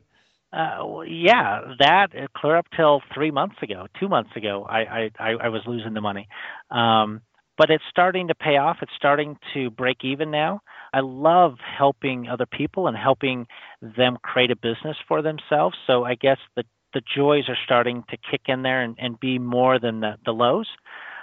Uh, 0.52 0.80
well, 0.84 1.06
yeah, 1.06 1.76
that 1.78 2.08
uh, 2.18 2.26
clear 2.36 2.56
up 2.56 2.66
till 2.76 3.04
three 3.14 3.30
months 3.30 3.58
ago, 3.62 3.86
two 4.00 4.10
months 4.10 4.32
ago, 4.36 4.66
I 4.68 5.12
I, 5.20 5.34
I 5.44 5.50
was 5.50 5.62
losing 5.68 5.94
the 5.94 6.02
money. 6.02 6.28
Um, 6.72 7.22
but 7.60 7.70
it's 7.70 7.84
starting 7.90 8.30
to 8.30 8.36
pay 8.36 8.56
off. 8.56 8.78
It's 8.82 8.92
starting 8.96 9.38
to 9.54 9.70
break 9.70 9.98
even 10.04 10.32
now. 10.32 10.62
I 10.94 11.02
love 11.02 11.58
helping 11.60 12.30
other 12.30 12.46
people 12.46 12.88
and 12.88 12.96
helping 12.96 13.48
them 13.82 14.18
create 14.24 14.50
a 14.50 14.56
business 14.56 14.96
for 15.10 15.22
themselves. 15.22 15.76
So 15.86 16.06
I 16.06 16.16
guess 16.16 16.38
the 16.56 16.64
the 16.94 17.02
joys 17.16 17.44
are 17.50 17.58
starting 17.66 18.04
to 18.10 18.18
kick 18.32 18.42
in 18.48 18.64
there 18.64 18.82
and, 18.82 18.96
and 18.98 19.20
be 19.20 19.38
more 19.38 19.78
than 19.78 20.00
the, 20.00 20.16
the 20.26 20.32
lows. 20.32 20.68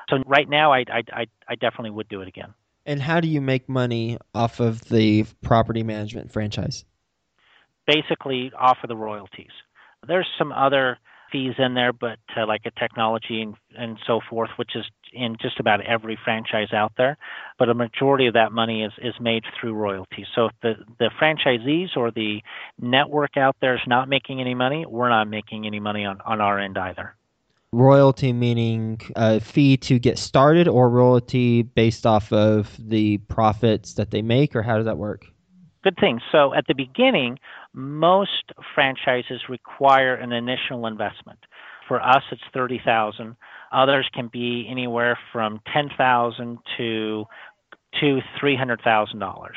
So 0.08 0.18
right 0.24 0.48
now, 0.48 0.72
I, 0.72 0.84
I, 0.88 1.02
I, 1.12 1.26
I 1.48 1.54
definitely 1.56 1.90
would 1.90 2.08
do 2.08 2.20
it 2.20 2.28
again. 2.28 2.54
And 2.84 3.02
how 3.02 3.18
do 3.18 3.26
you 3.26 3.40
make 3.40 3.68
money 3.68 4.16
off 4.32 4.60
of 4.60 4.80
the 4.84 5.24
property 5.42 5.82
management 5.82 6.30
franchise? 6.30 6.84
Basically, 7.84 8.52
off 8.56 8.78
of 8.84 8.88
the 8.88 8.94
royalties. 8.94 9.50
There's 10.06 10.28
some 10.38 10.52
other 10.52 10.98
fees 11.32 11.54
in 11.58 11.74
there, 11.74 11.92
but 11.92 12.18
uh, 12.36 12.46
like 12.46 12.62
a 12.64 12.70
technology 12.78 13.42
and, 13.42 13.54
and 13.76 13.98
so 14.06 14.20
forth, 14.30 14.50
which 14.56 14.76
is 14.76 14.84
in 15.16 15.36
just 15.40 15.58
about 15.58 15.80
every 15.80 16.18
franchise 16.22 16.72
out 16.72 16.92
there. 16.96 17.16
But 17.58 17.68
a 17.68 17.74
majority 17.74 18.26
of 18.26 18.34
that 18.34 18.52
money 18.52 18.84
is, 18.84 18.92
is 19.02 19.14
made 19.20 19.44
through 19.58 19.74
royalties. 19.74 20.26
So 20.34 20.46
if 20.46 20.52
the, 20.62 20.74
the 20.98 21.10
franchisees 21.20 21.96
or 21.96 22.10
the 22.10 22.42
network 22.80 23.36
out 23.36 23.56
there 23.60 23.74
is 23.74 23.80
not 23.86 24.08
making 24.08 24.40
any 24.40 24.54
money, 24.54 24.84
we're 24.86 25.08
not 25.08 25.28
making 25.28 25.66
any 25.66 25.80
money 25.80 26.04
on, 26.04 26.20
on 26.24 26.40
our 26.40 26.58
end 26.58 26.78
either. 26.78 27.14
Royalty 27.72 28.32
meaning 28.32 29.00
a 29.16 29.40
fee 29.40 29.76
to 29.78 29.98
get 29.98 30.18
started, 30.18 30.68
or 30.68 30.88
royalty 30.88 31.62
based 31.62 32.06
off 32.06 32.32
of 32.32 32.74
the 32.78 33.18
profits 33.18 33.94
that 33.94 34.10
they 34.10 34.22
make, 34.22 34.54
or 34.54 34.62
how 34.62 34.76
does 34.76 34.86
that 34.86 34.96
work? 34.96 35.26
Good 35.82 35.96
thing. 35.98 36.20
So 36.32 36.54
at 36.54 36.66
the 36.68 36.74
beginning, 36.74 37.38
most 37.74 38.52
franchises 38.74 39.42
require 39.48 40.14
an 40.14 40.32
initial 40.32 40.86
investment. 40.86 41.38
For 41.88 42.00
us, 42.00 42.22
it's 42.32 42.42
thirty 42.52 42.80
thousand. 42.84 43.36
Others 43.72 44.08
can 44.14 44.28
be 44.28 44.66
anywhere 44.70 45.18
from 45.32 45.60
ten 45.72 45.88
thousand 45.96 46.58
to 46.76 47.24
to 48.00 48.20
three 48.38 48.56
hundred 48.56 48.80
thousand 48.82 49.18
dollars. 49.20 49.56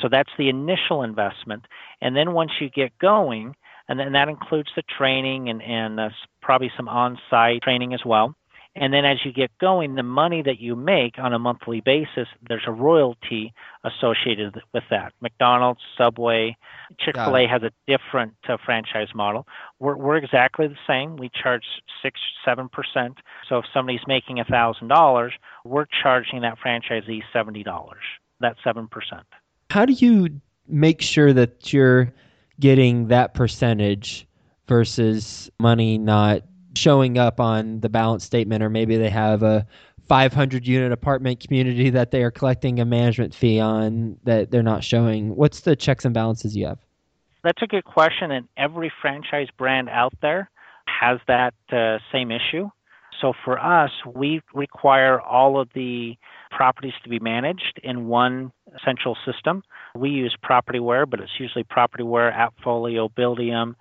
So 0.00 0.08
that's 0.10 0.30
the 0.38 0.48
initial 0.48 1.02
investment, 1.02 1.66
and 2.00 2.16
then 2.16 2.32
once 2.32 2.52
you 2.60 2.70
get 2.70 2.96
going, 2.98 3.54
and 3.88 3.98
then 3.98 4.12
that 4.12 4.28
includes 4.28 4.70
the 4.76 4.82
training 4.96 5.48
and 5.48 5.62
and 5.62 5.98
uh, 5.98 6.10
probably 6.40 6.70
some 6.76 6.88
on-site 6.88 7.62
training 7.62 7.94
as 7.94 8.00
well. 8.06 8.34
And 8.80 8.92
then 8.92 9.04
as 9.04 9.18
you 9.24 9.32
get 9.32 9.50
going, 9.58 9.96
the 9.96 10.02
money 10.02 10.42
that 10.42 10.60
you 10.60 10.76
make 10.76 11.18
on 11.18 11.32
a 11.32 11.38
monthly 11.38 11.80
basis, 11.80 12.28
there's 12.48 12.62
a 12.66 12.72
royalty 12.72 13.52
associated 13.82 14.60
with 14.72 14.84
that. 14.90 15.12
McDonald's, 15.20 15.80
Subway, 15.96 16.56
Chick 17.00 17.16
fil 17.16 17.36
A 17.36 17.46
has 17.46 17.62
a 17.62 17.70
different 17.86 18.34
uh, 18.48 18.56
franchise 18.64 19.08
model. 19.14 19.46
We're, 19.80 19.96
we're 19.96 20.16
exactly 20.16 20.68
the 20.68 20.76
same. 20.86 21.16
We 21.16 21.30
charge 21.30 21.64
6 22.02 22.20
7%. 22.46 22.68
So 23.48 23.58
if 23.58 23.64
somebody's 23.74 24.06
making 24.06 24.36
$1,000, 24.36 25.30
we're 25.64 25.86
charging 26.02 26.42
that 26.42 26.58
franchisee 26.64 27.22
$70, 27.34 27.64
that 28.40 28.56
7%. 28.64 28.88
How 29.70 29.84
do 29.84 29.92
you 29.92 30.40
make 30.66 31.02
sure 31.02 31.32
that 31.32 31.72
you're 31.72 32.12
getting 32.60 33.08
that 33.08 33.34
percentage 33.34 34.26
versus 34.66 35.50
money 35.58 35.98
not 35.98 36.42
showing 36.78 37.18
up 37.18 37.40
on 37.40 37.80
the 37.80 37.88
balance 37.88 38.24
statement, 38.24 38.62
or 38.62 38.70
maybe 38.70 38.96
they 38.96 39.10
have 39.10 39.42
a 39.42 39.66
500 40.08 40.66
unit 40.66 40.92
apartment 40.92 41.40
community 41.40 41.90
that 41.90 42.10
they 42.10 42.22
are 42.22 42.30
collecting 42.30 42.80
a 42.80 42.84
management 42.84 43.34
fee 43.34 43.60
on 43.60 44.16
that 44.24 44.50
they're 44.50 44.62
not 44.62 44.82
showing. 44.82 45.36
What's 45.36 45.60
the 45.60 45.76
checks 45.76 46.04
and 46.04 46.14
balances 46.14 46.56
you 46.56 46.66
have? 46.66 46.78
That's 47.44 47.62
a 47.62 47.66
good 47.66 47.84
question, 47.84 48.30
and 48.30 48.48
every 48.56 48.90
franchise 49.00 49.48
brand 49.56 49.88
out 49.88 50.14
there 50.22 50.50
has 50.86 51.18
that 51.28 51.54
uh, 51.70 51.98
same 52.10 52.30
issue. 52.30 52.70
So 53.20 53.32
for 53.44 53.58
us, 53.58 53.90
we 54.14 54.40
require 54.54 55.20
all 55.20 55.60
of 55.60 55.68
the 55.74 56.16
properties 56.50 56.94
to 57.02 57.08
be 57.08 57.18
managed 57.18 57.80
in 57.82 58.06
one 58.06 58.52
central 58.84 59.16
system. 59.26 59.62
We 59.94 60.10
use 60.10 60.36
Propertyware, 60.42 61.08
but 61.08 61.20
it's 61.20 61.32
usually 61.38 61.64
Propertyware, 61.64 62.32
AppFolio, 62.32 63.10
Buildium, 63.12 63.74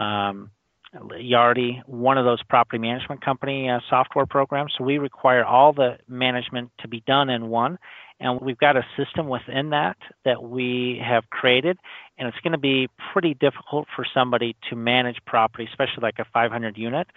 um, 0.00 0.50
Yardi, 0.94 1.80
one 1.86 2.18
of 2.18 2.24
those 2.24 2.42
property 2.42 2.78
management 2.78 3.24
company 3.24 3.68
uh, 3.68 3.80
software 3.88 4.26
programs. 4.26 4.72
So 4.76 4.84
we 4.84 4.98
require 4.98 5.44
all 5.44 5.72
the 5.72 5.98
management 6.08 6.70
to 6.80 6.88
be 6.88 7.02
done 7.06 7.30
in 7.30 7.48
one. 7.48 7.78
And 8.20 8.40
we've 8.40 8.58
got 8.58 8.76
a 8.76 8.86
system 8.96 9.28
within 9.28 9.70
that 9.70 9.96
that 10.24 10.42
we 10.42 11.02
have 11.04 11.28
created. 11.30 11.78
And 12.18 12.28
it's 12.28 12.38
going 12.44 12.52
to 12.52 12.58
be 12.58 12.88
pretty 13.12 13.34
difficult 13.34 13.88
for 13.96 14.04
somebody 14.14 14.54
to 14.70 14.76
manage 14.76 15.16
property, 15.26 15.66
especially 15.68 16.02
like 16.02 16.18
a 16.18 16.26
500 16.32 16.76
unit. 16.76 17.08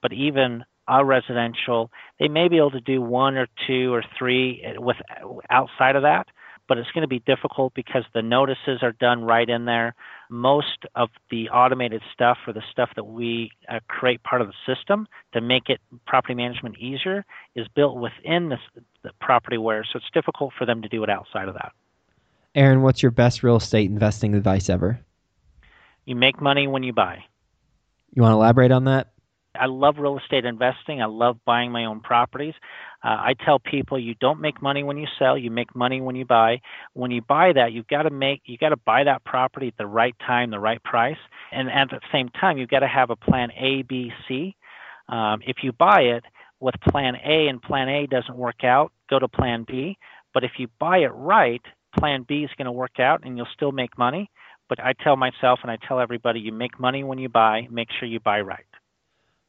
But 0.00 0.12
even 0.12 0.64
a 0.86 1.04
residential, 1.04 1.90
they 2.20 2.28
may 2.28 2.48
be 2.48 2.58
able 2.58 2.72
to 2.72 2.80
do 2.80 3.00
one 3.00 3.36
or 3.36 3.46
two 3.66 3.92
or 3.92 4.04
three 4.18 4.62
with 4.76 4.96
outside 5.50 5.96
of 5.96 6.02
that 6.02 6.26
but 6.68 6.78
it's 6.78 6.90
going 6.92 7.02
to 7.02 7.08
be 7.08 7.18
difficult 7.20 7.74
because 7.74 8.04
the 8.14 8.22
notices 8.22 8.82
are 8.82 8.92
done 8.92 9.24
right 9.24 9.48
in 9.48 9.64
there. 9.64 9.94
Most 10.30 10.86
of 10.94 11.10
the 11.30 11.48
automated 11.50 12.02
stuff 12.12 12.38
or 12.46 12.52
the 12.52 12.62
stuff 12.70 12.90
that 12.96 13.04
we 13.04 13.50
uh, 13.68 13.80
create 13.88 14.22
part 14.22 14.40
of 14.40 14.48
the 14.48 14.74
system 14.74 15.06
to 15.32 15.40
make 15.40 15.68
it 15.68 15.80
property 16.06 16.34
management 16.34 16.78
easier 16.78 17.24
is 17.54 17.66
built 17.74 17.96
within 17.96 18.48
this, 18.48 18.60
the 19.02 19.10
Propertyware, 19.22 19.82
so 19.84 19.96
it's 19.96 20.10
difficult 20.14 20.52
for 20.56 20.64
them 20.64 20.82
to 20.82 20.88
do 20.88 21.02
it 21.02 21.10
outside 21.10 21.48
of 21.48 21.54
that. 21.54 21.72
Aaron, 22.54 22.82
what's 22.82 23.02
your 23.02 23.12
best 23.12 23.42
real 23.42 23.56
estate 23.56 23.90
investing 23.90 24.34
advice 24.34 24.68
ever? 24.68 25.00
You 26.04 26.16
make 26.16 26.40
money 26.40 26.66
when 26.66 26.82
you 26.82 26.92
buy. 26.92 27.24
You 28.12 28.22
want 28.22 28.32
to 28.32 28.36
elaborate 28.36 28.72
on 28.72 28.84
that? 28.84 29.11
I 29.54 29.66
love 29.66 29.96
real 29.98 30.18
estate 30.18 30.44
investing. 30.44 31.02
I 31.02 31.06
love 31.06 31.36
buying 31.44 31.72
my 31.72 31.84
own 31.84 32.00
properties. 32.00 32.54
Uh, 33.04 33.08
I 33.08 33.34
tell 33.44 33.58
people 33.58 33.98
you 33.98 34.14
don't 34.20 34.40
make 34.40 34.62
money 34.62 34.82
when 34.82 34.96
you 34.96 35.06
sell, 35.18 35.36
you 35.36 35.50
make 35.50 35.74
money 35.74 36.00
when 36.00 36.16
you 36.16 36.24
buy. 36.24 36.60
When 36.94 37.10
you 37.10 37.20
buy 37.22 37.52
that, 37.52 37.72
you've 37.72 37.88
got 37.88 38.02
to 38.04 38.10
make 38.10 38.42
you 38.46 38.56
got 38.56 38.70
to 38.70 38.76
buy 38.76 39.04
that 39.04 39.24
property 39.24 39.68
at 39.68 39.76
the 39.76 39.86
right 39.86 40.14
time, 40.26 40.50
the 40.50 40.60
right 40.60 40.82
price, 40.84 41.18
and 41.50 41.68
at 41.70 41.90
the 41.90 42.00
same 42.10 42.28
time, 42.30 42.58
you've 42.58 42.70
got 42.70 42.80
to 42.80 42.88
have 42.88 43.10
a 43.10 43.16
plan 43.16 43.50
A, 43.52 43.82
B, 43.82 44.10
C. 44.26 44.56
Um, 45.08 45.40
if 45.46 45.58
you 45.62 45.72
buy 45.72 46.00
it 46.02 46.24
with 46.60 46.74
plan 46.88 47.16
A 47.16 47.48
and 47.48 47.60
plan 47.60 47.88
A 47.88 48.06
doesn't 48.06 48.36
work 48.36 48.64
out, 48.64 48.92
go 49.10 49.18
to 49.18 49.28
plan 49.28 49.64
B. 49.68 49.98
But 50.32 50.44
if 50.44 50.52
you 50.58 50.68
buy 50.78 50.98
it 50.98 51.12
right, 51.14 51.62
plan 51.98 52.24
B 52.26 52.44
is 52.44 52.50
going 52.56 52.66
to 52.66 52.72
work 52.72 52.98
out 52.98 53.20
and 53.24 53.36
you'll 53.36 53.46
still 53.54 53.72
make 53.72 53.98
money. 53.98 54.30
But 54.68 54.80
I 54.80 54.94
tell 55.04 55.16
myself 55.16 55.60
and 55.62 55.70
I 55.70 55.76
tell 55.86 56.00
everybody 56.00 56.40
you 56.40 56.52
make 56.52 56.80
money 56.80 57.04
when 57.04 57.18
you 57.18 57.28
buy, 57.28 57.66
make 57.70 57.88
sure 57.98 58.08
you 58.08 58.20
buy 58.20 58.40
right. 58.40 58.64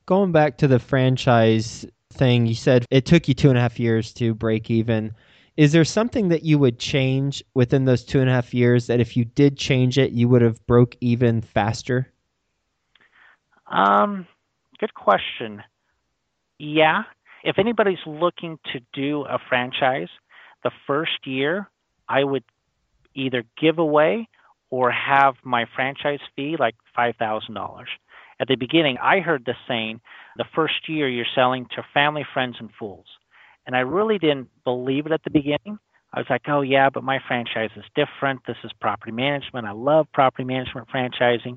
Going 0.05 0.31
back 0.31 0.57
to 0.57 0.67
the 0.67 0.79
franchise 0.79 1.85
thing, 2.11 2.45
you 2.45 2.55
said 2.55 2.85
it 2.91 3.05
took 3.05 3.27
you 3.27 3.33
two 3.33 3.49
and 3.49 3.57
a 3.57 3.61
half 3.61 3.79
years 3.79 4.13
to 4.15 4.33
break 4.33 4.69
even. 4.69 5.13
Is 5.55 5.71
there 5.71 5.85
something 5.85 6.29
that 6.29 6.43
you 6.43 6.57
would 6.57 6.79
change 6.79 7.43
within 7.53 7.85
those 7.85 8.03
two 8.03 8.19
and 8.19 8.29
a 8.29 8.33
half 8.33 8.53
years 8.53 8.87
that 8.87 8.99
if 8.99 9.15
you 9.15 9.23
did 9.23 9.57
change 9.57 9.97
it, 9.97 10.11
you 10.11 10.27
would 10.27 10.41
have 10.41 10.65
broke 10.65 10.95
even 10.99 11.41
faster? 11.41 12.11
Um, 13.67 14.27
good 14.79 14.93
question. 14.93 15.63
Yeah. 16.59 17.03
If 17.43 17.59
anybody's 17.59 18.05
looking 18.05 18.57
to 18.73 18.79
do 18.93 19.21
a 19.21 19.37
franchise, 19.49 20.09
the 20.63 20.71
first 20.87 21.25
year 21.25 21.69
I 22.09 22.23
would 22.23 22.43
either 23.15 23.43
give 23.59 23.77
away 23.77 24.27
or 24.69 24.91
have 24.91 25.35
my 25.43 25.65
franchise 25.75 26.19
fee 26.35 26.55
like 26.57 26.75
$5,000. 26.97 27.85
At 28.43 28.49
the 28.49 28.55
beginning, 28.55 28.97
I 29.01 29.21
heard 29.21 29.45
this 29.45 29.55
saying, 29.69 30.01
the 30.35 30.43
first 30.53 30.89
year 30.89 31.07
you're 31.07 31.25
selling 31.33 31.65
to 31.77 31.85
family, 31.93 32.25
friends, 32.33 32.57
and 32.59 32.69
fools. 32.77 33.05
And 33.65 33.73
I 33.73 33.79
really 33.79 34.17
didn't 34.17 34.49
believe 34.65 35.05
it 35.05 35.13
at 35.13 35.23
the 35.23 35.29
beginning. 35.29 35.79
I 36.11 36.19
was 36.19 36.27
like, 36.29 36.41
oh, 36.49 36.59
yeah, 36.59 36.89
but 36.89 37.05
my 37.05 37.19
franchise 37.25 37.69
is 37.77 37.85
different. 37.95 38.41
This 38.45 38.57
is 38.65 38.71
property 38.81 39.13
management. 39.13 39.65
I 39.65 39.71
love 39.71 40.07
property 40.13 40.43
management 40.43 40.89
franchising. 40.89 41.55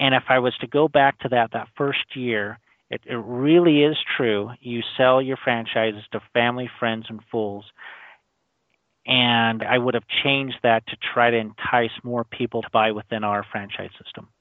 And 0.00 0.12
if 0.12 0.24
I 0.28 0.40
was 0.40 0.54
to 0.60 0.66
go 0.66 0.88
back 0.88 1.20
to 1.20 1.28
that, 1.28 1.52
that 1.52 1.68
first 1.76 2.16
year, 2.16 2.58
it, 2.90 3.02
it 3.06 3.22
really 3.24 3.84
is 3.84 3.96
true. 4.16 4.50
You 4.58 4.80
sell 4.96 5.22
your 5.22 5.36
franchises 5.36 6.02
to 6.10 6.20
family, 6.32 6.68
friends, 6.80 7.06
and 7.10 7.20
fools. 7.30 7.64
And 9.06 9.62
I 9.62 9.78
would 9.78 9.94
have 9.94 10.08
changed 10.24 10.56
that 10.64 10.84
to 10.88 10.96
try 11.14 11.30
to 11.30 11.36
entice 11.36 11.96
more 12.02 12.24
people 12.24 12.62
to 12.62 12.70
buy 12.72 12.90
within 12.90 13.22
our 13.22 13.46
franchise 13.52 13.90
system 14.04 14.31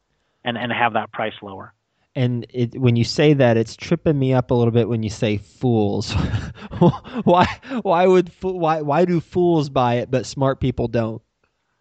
and, 0.43 0.57
and 0.57 0.71
have 0.71 0.93
that 0.93 1.11
price 1.11 1.33
lower 1.41 1.73
and 2.15 2.45
it, 2.49 2.77
when 2.77 2.95
you 2.95 3.03
say 3.03 3.33
that, 3.33 3.57
it's 3.57 3.75
tripping 3.75 4.19
me 4.19 4.33
up 4.33 4.51
a 4.51 4.53
little 4.53 4.71
bit 4.71 4.89
when 4.89 5.03
you 5.03 5.09
say 5.09 5.37
fools. 5.37 6.13
why? 7.23 7.47
Why 7.83 8.05
would? 8.05 8.31
Why? 8.41 8.81
Why 8.81 9.05
do 9.05 9.19
fools 9.21 9.69
buy 9.69 9.95
it 9.95 10.11
but 10.11 10.25
smart 10.25 10.59
people 10.59 10.87
don't? 10.87 11.21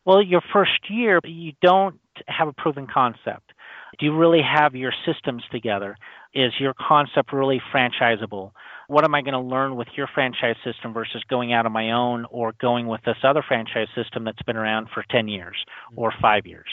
Well, 0.04 0.22
your 0.22 0.42
first 0.52 0.88
year, 0.88 1.20
you 1.24 1.52
don't 1.60 1.98
have 2.26 2.48
a 2.48 2.52
proven 2.52 2.86
concept. 2.86 3.52
Do 3.98 4.06
you 4.06 4.16
really 4.16 4.40
have 4.42 4.74
your 4.74 4.92
systems 5.04 5.42
together? 5.50 5.96
Is 6.32 6.52
your 6.58 6.74
concept 6.74 7.32
really 7.32 7.60
franchisable? 7.74 8.52
What 8.86 9.04
am 9.04 9.14
I 9.14 9.22
going 9.22 9.34
to 9.34 9.40
learn 9.40 9.76
with 9.76 9.88
your 9.96 10.08
franchise 10.12 10.56
system 10.64 10.92
versus 10.92 11.22
going 11.28 11.52
out 11.52 11.66
on 11.66 11.72
my 11.72 11.90
own 11.90 12.24
or 12.30 12.52
going 12.60 12.86
with 12.86 13.02
this 13.04 13.18
other 13.24 13.42
franchise 13.46 13.88
system 13.94 14.24
that's 14.24 14.42
been 14.42 14.56
around 14.56 14.88
for 14.94 15.04
10 15.10 15.28
years 15.28 15.56
or 15.96 16.12
five 16.20 16.46
years? 16.46 16.68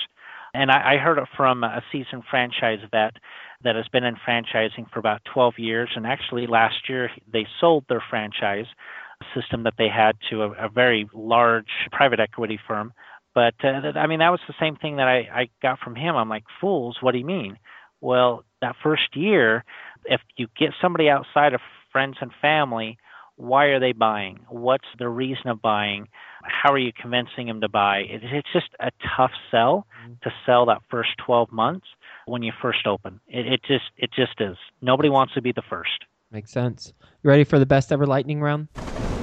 And 0.58 0.72
I, 0.72 0.94
I 0.94 0.98
heard 0.98 1.20
it 1.20 1.28
from 1.38 1.64
a 1.64 1.84
seasoned 1.92 2.24
franchise 2.30 2.80
vet 2.90 3.14
that 3.64 3.76
has 3.76 3.88
been 3.90 4.04
in 4.04 4.16
franchising 4.16 4.90
for 4.92 5.00
about 5.00 5.22
12 5.32 5.56
years. 5.60 5.90
And 5.96 6.08
actually, 6.08 6.48
last 6.48 6.90
year 6.90 7.12
they 7.32 7.46
sold 7.62 7.86
their 7.88 8.04
franchise 8.10 8.66
system 9.36 9.64
that 9.64 9.76
they 9.78 9.88
had 9.88 10.16
to 10.32 10.44
a, 10.44 10.66
a 10.66 10.70
very 10.70 11.08
large 11.14 11.70
private 11.92 12.20
equity 12.20 12.60
firm. 12.68 12.92
But 13.36 13.54
uh, 13.64 13.92
I 13.96 14.08
mean, 14.08 14.20
that 14.20 14.32
was 14.32 14.40
the 14.48 14.56
same 14.60 14.76
thing 14.78 14.98
that 14.98 15.08
I, 15.08 15.42
I 15.42 15.50
got 15.62 15.78
from 15.80 15.96
him. 15.96 16.16
I'm 16.16 16.30
like, 16.30 16.46
fools, 16.60 16.98
what 17.02 17.12
do 17.12 17.20
you 17.20 17.26
mean? 17.26 17.60
Well, 18.02 18.44
that 18.62 18.76
first 18.82 19.16
year, 19.16 19.64
if 20.06 20.22
you 20.38 20.48
get 20.58 20.70
somebody 20.82 21.08
outside 21.08 21.54
of 21.54 21.62
friends 21.92 22.18
and 22.20 22.32
family, 22.42 22.98
why 23.36 23.66
are 23.66 23.80
they 23.80 23.92
buying? 23.92 24.40
What's 24.50 24.88
the 24.98 25.08
reason 25.08 25.50
of 25.50 25.62
buying? 25.62 26.08
How 26.48 26.72
are 26.72 26.78
you 26.78 26.92
convincing 27.00 27.48
them 27.48 27.62
to 27.62 27.70
buy? 27.70 28.04
it's 28.08 28.48
just 28.54 28.70
a 28.80 28.92
tough 29.16 29.32
sell 29.52 29.86
mm-hmm. 30.04 30.14
to 30.24 30.32
sell 30.46 30.66
that 30.68 30.82
first 30.90 31.10
12 31.26 31.52
months 31.52 31.86
when 32.26 32.44
you 32.44 32.52
first 32.62 32.86
open. 32.88 33.20
It, 33.28 33.48
it 33.48 33.62
just 33.68 33.86
it 33.98 34.12
just 34.14 34.40
is. 34.40 34.58
Nobody 34.82 35.10
wants 35.10 35.34
to 35.34 35.42
be 35.42 35.52
the 35.52 35.64
first. 35.70 36.06
Makes 36.32 36.52
sense. 36.52 36.94
You 37.24 37.30
ready 37.30 37.46
for 37.46 37.58
the 37.58 37.66
best 37.66 37.92
ever 37.92 38.06
lightning 38.06 38.42
round? 38.42 38.68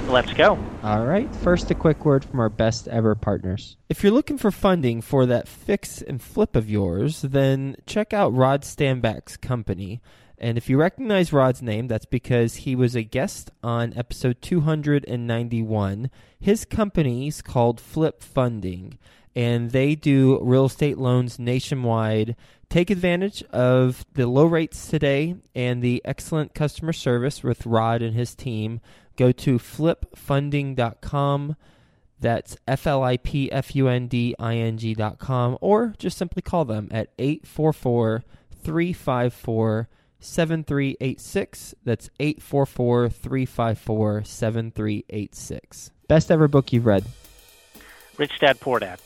Let's 0.09 0.33
go. 0.35 0.59
All 0.83 1.07
right. 1.07 1.35
First, 1.37 1.71
a 1.71 1.75
quick 1.75 2.05
word 2.05 2.25
from 2.25 2.39
our 2.39 2.51
best 2.51 2.89
ever 2.89 3.15
partners. 3.15 3.77
If 3.89 4.03
you're 4.03 4.13
looking 4.13 4.39
for 4.39 4.51
funding 4.51 5.01
for 5.01 5.27
that 5.27 5.49
fix 5.49 6.03
and 6.03 6.21
flip 6.21 6.57
of 6.57 6.69
yours, 6.69 7.23
then 7.23 7.77
check 7.87 8.13
out 8.13 8.35
Rod 8.35 8.63
Stanback's 8.63 9.37
company. 9.37 10.01
And 10.45 10.59
if 10.59 10.69
you 10.69 10.77
recognize 10.77 11.33
Rod's 11.33 11.63
name, 11.63 11.89
that's 11.89 12.05
because 12.05 12.57
he 12.57 12.77
was 12.77 12.95
a 12.95 13.03
guest 13.03 13.51
on 13.63 13.95
episode 13.97 14.43
291. 14.43 16.11
His 16.39 16.67
company 16.67 17.29
is 17.29 17.41
called 17.41 17.81
Flip 17.81 18.23
Funding, 18.23 18.99
and 19.35 19.71
they 19.71 19.95
do 19.95 20.39
real 20.43 20.67
estate 20.67 20.99
loans 20.99 21.39
nationwide 21.39 22.37
Take 22.75 22.91
advantage 22.91 23.43
of 23.53 24.05
the 24.15 24.27
low 24.27 24.47
rates 24.47 24.89
today 24.89 25.37
and 25.55 25.81
the 25.81 26.03
excellent 26.05 26.55
customer 26.55 26.93
service 26.93 27.45
with 27.45 27.65
Rod 27.67 28.03
and 28.03 28.17
his 28.17 28.35
team. 28.35 28.81
Go 29.17 29.31
to 29.31 29.59
flipfunding.com. 29.61 31.57
That's 32.19 32.57
F 32.67 32.87
L 32.87 33.05
I 33.05 33.17
P 33.17 33.53
F 33.53 33.77
U 33.77 33.87
N 33.87 34.09
D 34.09 34.35
I 34.41 34.57
N 34.57 34.77
G.com. 34.77 35.57
Or 35.61 35.95
just 35.99 36.19
simply 36.19 36.43
call 36.43 36.65
them 36.65 36.89
at 36.91 37.11
844 37.19 38.25
354 38.61 39.89
7386. 40.25 41.75
That's 41.85 42.11
844 42.19 43.09
354 43.09 44.25
7386. 44.25 45.91
Best 46.09 46.31
ever 46.31 46.49
book 46.49 46.73
you've 46.73 46.87
read? 46.87 47.05
Rich 48.17 48.39
Dad 48.41 48.61
Poor 48.61 48.79
Dad. 48.79 49.01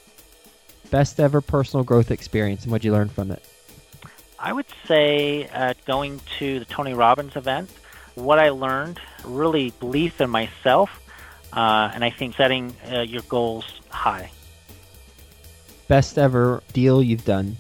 Best 0.90 1.20
ever 1.20 1.40
personal 1.40 1.85
growth 1.85 2.11
experience, 2.11 2.62
and 2.62 2.72
what'd 2.72 2.85
you 2.85 2.92
learn 2.92 3.09
from 3.09 3.31
it? 3.31 3.42
I 4.38 4.52
would 4.52 4.66
say 4.87 5.48
uh, 5.52 5.74
going 5.87 6.20
to 6.38 6.61
the 6.61 6.64
Tony 6.64 6.94
Robbins 6.94 7.37
event, 7.37 7.70
what 8.14 8.38
I 8.38 8.50
learned, 8.50 9.00
really 9.24 9.70
belief 9.81 10.20
in 10.20 10.31
myself, 10.31 11.02
uh, 11.52 11.90
and 11.92 12.04
I 12.04 12.11
think 12.11 12.37
setting 12.37 12.74
uh, 12.90 13.00
your 13.00 13.22
goals 13.22 13.81
high. 13.90 14.31
Best 15.88 16.18
ever 16.18 16.62
deal 16.72 17.02
you've 17.02 17.24
done? 17.24 17.57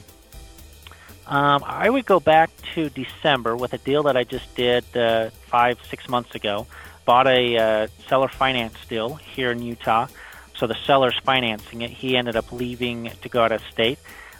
Um, 1.28 1.62
I 1.66 1.90
would 1.90 2.06
go 2.06 2.20
back 2.20 2.50
to 2.74 2.88
December 2.88 3.54
with 3.54 3.74
a 3.74 3.78
deal 3.78 4.04
that 4.04 4.16
I 4.16 4.24
just 4.24 4.54
did 4.54 4.84
uh, 4.96 5.28
five, 5.46 5.78
six 5.90 6.08
months 6.08 6.34
ago. 6.34 6.66
Bought 7.04 7.26
a 7.26 7.56
uh, 7.56 7.86
seller 8.08 8.28
finance 8.28 8.76
deal 8.88 9.14
here 9.14 9.50
in 9.50 9.62
Utah. 9.62 10.08
So 10.56 10.66
the 10.66 10.74
seller's 10.74 11.18
financing 11.18 11.82
it. 11.82 11.90
He 11.90 12.16
ended 12.16 12.34
up 12.34 12.50
leaving 12.50 13.10
to 13.22 13.28
go 13.28 13.44
out 13.44 13.52
of 13.52 13.62
state. 13.70 13.98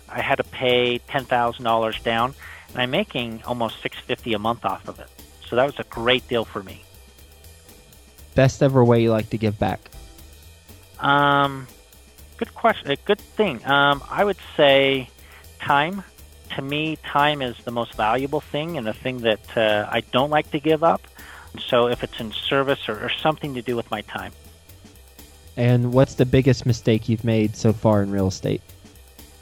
I 0.09 0.23
had 0.23 0.37
to 0.37 0.45
pay 0.45 0.99
ten 0.99 1.25
thousand 1.27 1.65
dollars 1.65 2.01
down, 2.01 2.35
and 2.71 2.79
I'm 2.81 2.91
making 2.91 3.43
almost 3.45 3.83
six 3.83 3.99
fifty 3.99 4.33
a 4.33 4.39
month 4.39 4.65
off 4.65 4.89
of 4.89 4.99
it. 4.99 5.09
So 5.47 5.57
that 5.57 5.67
was 5.67 5.79
a 5.79 5.85
great 5.85 6.27
deal 6.27 6.45
for 6.45 6.63
me. 6.63 6.83
Best 8.35 8.63
ever 8.63 8.83
way 8.83 9.03
you 9.03 9.11
like 9.11 9.31
to 9.31 9.39
give 9.39 9.59
back? 9.59 9.81
Um, 10.99 11.69
good 12.39 12.55
question. 12.55 12.91
A 12.91 12.97
good 12.97 13.21
thing. 13.21 13.65
Um, 13.67 14.03
I 14.11 14.25
would 14.25 14.39
say 14.57 15.11
time. 15.61 16.03
To 16.59 16.63
me, 16.63 16.99
time 17.05 17.41
is 17.41 17.57
the 17.59 17.71
most 17.71 17.95
valuable 17.95 18.41
thing 18.41 18.77
and 18.77 18.85
the 18.85 18.93
thing 18.93 19.19
that 19.19 19.57
uh, 19.57 19.89
I 19.89 20.01
don't 20.01 20.29
like 20.29 20.51
to 20.51 20.59
give 20.59 20.83
up. 20.83 21.01
So 21.57 21.87
if 21.87 22.03
it's 22.03 22.19
in 22.19 22.33
service 22.33 22.89
or, 22.89 22.95
or 22.95 23.11
something 23.11 23.55
to 23.55 23.63
do 23.63 23.77
with 23.77 23.89
my 23.93 24.01
time. 24.01 24.33
And 25.57 25.93
what's 25.93 26.15
the 26.15 26.27
biggest 26.27 26.67
mistake 26.67 27.09
you've 27.09 27.23
made 27.23 27.55
so 27.55 27.73
far 27.73 28.03
in 28.03 28.11
real 28.11 28.27
estate? 28.27 28.61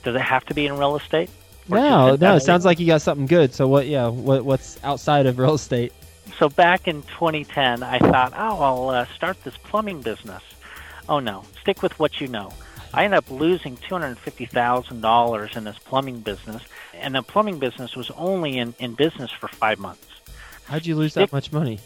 Does 0.03 0.15
it 0.15 0.21
have 0.21 0.45
to 0.45 0.53
be 0.53 0.67
in 0.67 0.77
real 0.77 0.95
estate? 0.95 1.31
No, 1.71 2.17
no. 2.17 2.37
It 2.37 2.41
sounds 2.41 2.67
like 2.67 2.79
you 2.79 2.87
got 2.87 3.01
something 3.01 3.25
good. 3.25 3.55
So 3.55 3.67
what? 3.67 3.87
Yeah. 3.87 4.09
What? 4.09 4.45
What's 4.45 4.79
outside 4.85 5.25
of 5.25 5.39
real 5.39 5.55
estate? 5.55 5.95
So 6.39 6.51
back 6.51 6.87
in 6.87 7.01
2010, 7.05 7.83
I 7.83 7.99
thought, 7.99 8.35
oh, 8.37 8.61
I'll 8.61 8.89
uh, 8.91 9.07
start 9.07 9.43
this 9.43 9.57
plumbing 9.57 10.03
business. 10.03 10.43
Oh 11.09 11.21
no, 11.21 11.45
stick 11.63 11.83
with 11.83 11.99
what 11.99 12.21
you 12.21 12.29
know. 12.29 12.53
I 12.97 13.05
ended 13.05 13.19
up 13.19 13.31
losing 13.31 13.77
$250,000 13.77 15.57
in 15.57 15.65
this 15.65 15.79
plumbing 15.79 16.21
business, 16.21 16.63
and 17.01 17.15
the 17.15 17.23
plumbing 17.23 17.59
business 17.59 17.95
was 17.97 18.11
only 18.11 18.59
in, 18.59 18.75
in 18.79 18.95
business 18.95 19.31
for 19.31 19.49
five 19.49 19.79
months. 19.79 20.07
How'd 20.65 20.87
you 20.87 20.97
lose 20.97 21.15
that 21.15 21.33
much 21.33 21.53
money? 21.53 21.79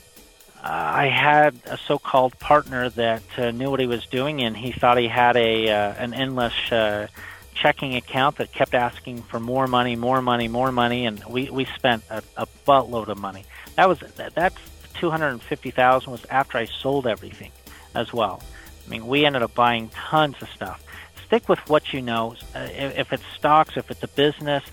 Uh, 0.63 0.69
I 0.69 1.07
had 1.07 1.55
a 1.65 1.79
so-called 1.79 2.39
partner 2.39 2.91
that 2.91 3.23
uh, 3.39 3.51
knew 3.51 3.71
what 3.71 3.81
he 3.81 3.87
was 3.87 4.05
doing, 4.07 4.43
and 4.43 4.57
he 4.57 4.73
thought 4.73 4.99
he 4.99 5.09
had 5.09 5.37
a 5.37 5.71
uh, 5.71 5.95
an 5.95 6.13
endless 6.13 6.55
uh, 6.71 7.07
checking 7.55 7.95
account 7.97 8.37
that 8.37 8.53
kept 8.53 8.75
asking 8.75 9.23
for 9.23 9.41
more 9.41 9.67
money, 9.67 9.97
more 9.97 10.21
money, 10.21 10.49
more 10.49 10.71
money, 10.71 11.07
and 11.07 11.25
we 11.25 11.51
we 11.51 11.65
spent 11.65 12.03
a, 12.11 12.23
a 12.37 12.47
buttload 12.67 13.09
of 13.09 13.19
money. 13.19 13.45
That 13.77 13.89
was 13.89 14.01
that, 14.17 14.35
that's 14.35 14.57
two 14.95 15.11
hundred 15.11 15.29
and 15.29 15.43
fifty 15.43 15.71
thousand 15.71 16.13
was 16.13 16.25
after 16.27 16.59
I 16.59 16.67
sold 16.67 17.07
everything, 17.07 17.53
as 17.95 18.13
well. 18.13 18.43
I 18.87 18.91
mean, 18.91 19.07
we 19.07 19.25
ended 19.25 19.43
up 19.43 19.55
buying 19.55 19.89
tons 19.91 20.37
of 20.43 20.49
stuff. 20.51 20.85
Stick 21.27 21.49
with 21.49 21.61
what 21.69 21.93
you 21.93 22.03
know. 22.03 22.35
Uh, 22.55 22.69
if, 22.73 22.99
if 22.99 23.13
it's 23.13 23.23
stocks, 23.37 23.77
if 23.77 23.91
it's 23.91 24.03
a 24.03 24.09
business, 24.09 24.65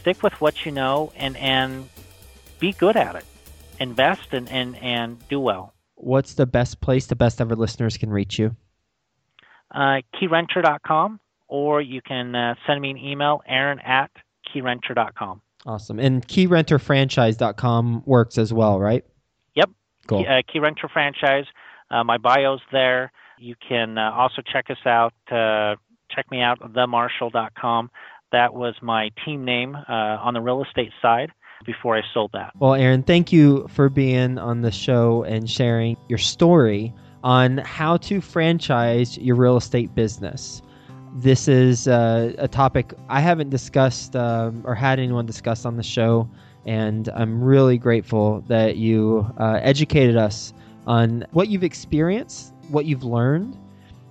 stick 0.00 0.22
with 0.22 0.40
what 0.40 0.64
you 0.64 0.72
know, 0.72 1.12
and 1.16 1.36
and 1.36 1.88
be 2.58 2.72
good 2.72 2.96
at 2.96 3.16
it 3.16 3.24
invest 3.80 4.32
and, 4.32 4.48
and, 4.50 4.76
and 4.76 5.28
do 5.28 5.40
well. 5.40 5.72
What's 5.96 6.34
the 6.34 6.46
best 6.46 6.80
place 6.80 7.06
the 7.06 7.16
best 7.16 7.40
ever 7.40 7.56
listeners 7.56 7.96
can 7.96 8.10
reach 8.10 8.38
you? 8.38 8.54
Uh, 9.74 10.02
keyrenter.com, 10.14 11.20
or 11.48 11.80
you 11.80 12.00
can 12.02 12.34
uh, 12.34 12.54
send 12.66 12.80
me 12.80 12.90
an 12.90 12.98
email, 12.98 13.42
aaron 13.46 13.80
at 13.80 14.10
keyrenter.com. 14.54 15.42
Awesome. 15.66 15.98
And 15.98 16.26
keyrenterfranchise.com 16.26 18.02
works 18.06 18.38
as 18.38 18.52
well, 18.52 18.78
right? 18.78 19.04
Yep. 19.54 19.70
Cool. 20.06 20.24
Key, 20.24 20.28
uh, 20.28 20.42
Key 20.50 20.58
Renter 20.58 20.88
franchise. 20.88 21.44
Uh, 21.90 22.02
my 22.04 22.16
bio's 22.16 22.60
there. 22.72 23.12
You 23.38 23.56
can 23.68 23.98
uh, 23.98 24.10
also 24.12 24.42
check 24.42 24.70
us 24.70 24.78
out. 24.86 25.12
Uh, 25.30 25.76
check 26.10 26.30
me 26.30 26.40
out, 26.40 26.60
themarshall.com. 26.60 27.90
That 28.32 28.54
was 28.54 28.74
my 28.80 29.10
team 29.24 29.44
name 29.44 29.76
uh, 29.76 29.92
on 29.92 30.34
the 30.34 30.40
real 30.40 30.62
estate 30.62 30.92
side 31.02 31.32
before 31.66 31.96
I 31.96 32.02
sold 32.14 32.30
that. 32.32 32.52
Well, 32.58 32.74
Aaron, 32.74 33.02
thank 33.02 33.32
you 33.32 33.66
for 33.68 33.88
being 33.88 34.38
on 34.38 34.62
the 34.62 34.70
show 34.70 35.24
and 35.24 35.48
sharing 35.50 35.96
your 36.08 36.18
story 36.18 36.94
on 37.22 37.58
how 37.58 37.96
to 37.98 38.20
franchise 38.20 39.18
your 39.18 39.36
real 39.36 39.56
estate 39.56 39.94
business. 39.94 40.62
This 41.14 41.48
is 41.48 41.88
uh, 41.88 42.32
a 42.38 42.46
topic 42.46 42.94
I 43.08 43.20
haven't 43.20 43.50
discussed 43.50 44.14
um, 44.14 44.62
or 44.64 44.74
had 44.74 44.98
anyone 45.00 45.26
discuss 45.26 45.64
on 45.64 45.76
the 45.76 45.82
show, 45.82 46.28
and 46.66 47.08
I'm 47.14 47.42
really 47.42 47.78
grateful 47.78 48.42
that 48.46 48.76
you 48.76 49.26
uh, 49.38 49.58
educated 49.60 50.16
us 50.16 50.52
on 50.86 51.26
what 51.32 51.48
you've 51.48 51.64
experienced, 51.64 52.54
what 52.68 52.86
you've 52.86 53.02
learned, 53.04 53.58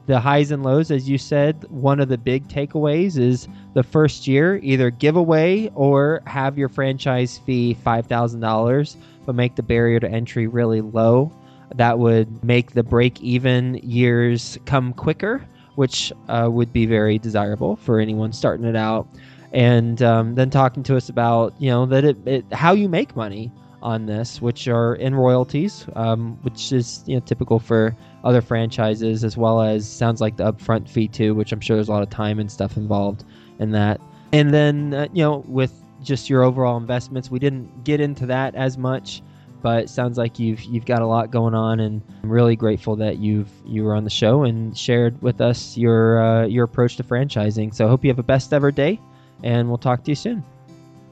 the 0.10 0.20
highs 0.20 0.50
and 0.50 0.64
lows. 0.64 0.90
As 0.90 1.08
you 1.08 1.20
said, 1.20 1.64
one 1.70 2.00
of 2.00 2.10
the 2.10 2.18
big 2.18 2.48
takeaways 2.48 3.20
is 3.20 3.48
the 3.76 3.84
first 3.84 4.28
year 4.28 4.60
either 4.64 4.90
give 4.90 5.16
away 5.16 5.70
or 5.76 6.24
have 6.26 6.58
your 6.58 6.68
franchise 6.68 7.38
fee 7.38 7.78
$5,000, 7.86 8.96
but 9.28 9.36
make 9.36 9.56
the 9.56 9.62
barrier 9.62 10.00
to 10.00 10.10
entry 10.10 10.48
really 10.48 10.82
low. 10.82 11.32
That 11.76 12.00
would 12.00 12.44
make 12.44 12.72
the 12.72 12.82
break 12.82 13.22
even 13.22 13.76
years 13.84 14.58
come 14.66 14.94
quicker, 14.94 15.48
which 15.76 16.12
uh, 16.28 16.50
would 16.52 16.74
be 16.74 16.88
very 16.88 17.20
desirable 17.20 17.76
for 17.76 18.00
anyone 18.00 18.34
starting 18.34 18.66
it 18.66 18.76
out. 18.76 19.08
And 19.54 20.02
um, 20.02 20.34
then 20.34 20.50
talking 20.50 20.82
to 20.84 20.98
us 20.98 21.10
about, 21.10 21.54
you 21.62 21.70
know, 21.70 21.86
that 21.86 22.04
it, 22.04 22.18
it 22.28 22.52
how 22.52 22.74
you 22.74 22.90
make 22.90 23.16
money 23.16 23.52
on 23.82 24.06
this, 24.06 24.42
which 24.42 24.68
are 24.68 24.96
in 24.96 25.16
royalties, 25.16 25.86
um, 25.96 26.38
which 26.42 26.72
is 26.72 27.04
you 27.06 27.16
know 27.16 27.22
typical 27.22 27.60
for 27.60 27.96
other 28.24 28.42
franchises, 28.42 29.24
as 29.24 29.38
well 29.38 29.62
as 29.62 29.88
sounds 29.88 30.22
like 30.22 30.38
the 30.38 30.52
upfront 30.52 30.90
fee 30.90 31.08
too, 31.08 31.34
which 31.34 31.52
I'm 31.52 31.62
sure 31.62 31.78
there's 31.78 31.90
a 31.90 31.92
lot 31.92 32.04
of 32.04 32.10
time 32.10 32.40
and 32.40 32.52
stuff 32.52 32.78
involved 32.78 33.24
in 33.60 33.72
that. 33.72 34.00
And 34.34 34.54
then 34.54 34.94
uh, 34.94 35.08
you 35.14 35.24
know 35.24 35.44
with 35.48 35.74
just 36.04 36.30
your 36.30 36.44
overall 36.44 36.78
investments, 36.78 37.30
we 37.30 37.40
didn't 37.40 37.84
get 37.84 38.00
into 38.00 38.26
that 38.28 38.56
as 38.56 38.78
much, 38.78 39.22
but 39.62 39.90
sounds 39.90 40.18
like 40.18 40.40
you've 40.40 40.64
you've 40.64 40.86
got 40.86 41.02
a 41.02 41.08
lot 41.08 41.32
going 41.32 41.54
on, 41.54 41.80
and 41.80 42.02
I'm 42.24 42.32
really 42.32 42.56
grateful 42.56 42.96
that 42.98 43.18
you've 43.18 43.50
you 43.66 43.84
were 43.84 43.96
on 43.96 44.04
the 44.04 44.10
show 44.10 44.44
and 44.44 44.78
shared 44.78 45.22
with 45.22 45.42
us 45.42 45.78
your 45.78 46.22
uh, 46.22 46.46
your 46.46 46.66
approach 46.66 46.98
to 46.98 47.04
franchising. 47.04 47.74
So 47.74 47.86
I 47.86 47.90
hope 47.90 48.04
you 48.04 48.10
have 48.10 48.20
a 48.20 48.24
best 48.24 48.54
ever 48.54 48.72
day, 48.72 49.00
and 49.44 49.68
we'll 49.68 49.78
talk 49.78 50.04
to 50.04 50.12
you 50.12 50.16
soon. 50.16 50.44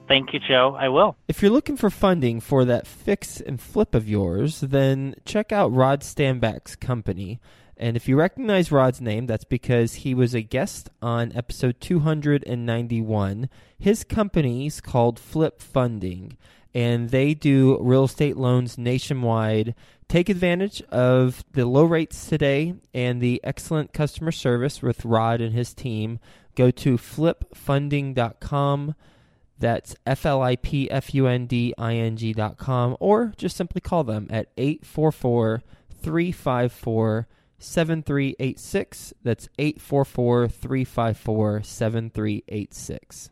Thank 0.08 0.34
you, 0.34 0.40
Joe. 0.40 0.76
I 0.80 0.88
will. 0.90 1.18
If 1.28 1.42
you're 1.42 1.52
looking 1.52 1.76
for 1.76 1.90
funding 1.90 2.40
for 2.40 2.64
that 2.66 2.88
fix 2.88 3.42
and 3.42 3.60
flip 3.60 3.94
of 3.94 4.08
yours, 4.08 4.62
then 4.62 5.16
check 5.26 5.52
out 5.52 5.74
Rod 5.74 6.02
Stanback's 6.02 6.76
company. 6.78 7.40
And 7.76 7.96
if 7.96 8.08
you 8.08 8.16
recognize 8.18 8.72
Rod's 8.72 9.02
name, 9.02 9.28
that's 9.28 9.44
because 9.44 9.96
he 9.96 10.16
was 10.16 10.34
a 10.34 10.42
guest 10.42 10.90
on 11.02 11.32
episode 11.36 11.80
291. 11.80 13.50
His 13.78 14.04
company's 14.04 14.82
called 14.82 15.20
Flip 15.20 15.62
Funding, 15.62 16.38
and 16.74 17.10
they 17.12 17.36
do 17.36 17.78
real 17.80 18.06
estate 18.06 18.36
loans 18.38 18.78
nationwide. 18.80 19.76
Take 20.08 20.30
advantage 20.30 20.82
of 20.84 21.44
the 21.52 21.66
low 21.66 21.84
rates 21.84 22.28
today 22.28 22.76
and 22.94 23.22
the 23.22 23.42
excellent 23.44 23.94
customer 23.94 24.32
service 24.32 24.82
with 24.82 25.06
Rod 25.06 25.42
and 25.42 25.54
his 25.54 25.74
team. 25.74 26.20
Go 26.56 26.72
to 26.72 26.98
flipfunding.com. 26.98 28.96
That's 29.60 29.96
F 30.06 30.26
L 30.26 30.42
I 30.42 30.56
P 30.56 30.90
F 30.90 31.14
U 31.14 31.28
N 31.28 31.48
D 31.48 31.74
I 31.78 31.96
N 31.96 32.16
G 32.16 32.34
dot 32.34 32.58
com, 32.58 32.96
or 33.00 33.34
just 33.38 33.58
simply 33.58 33.82
call 33.82 34.04
them 34.04 34.28
at 34.30 34.50
844 34.58 35.64
354 36.02 37.28
7386. 37.60 39.14
That's 39.24 39.50
844 39.58 40.48
354 40.48 41.64
7386. 41.64 43.30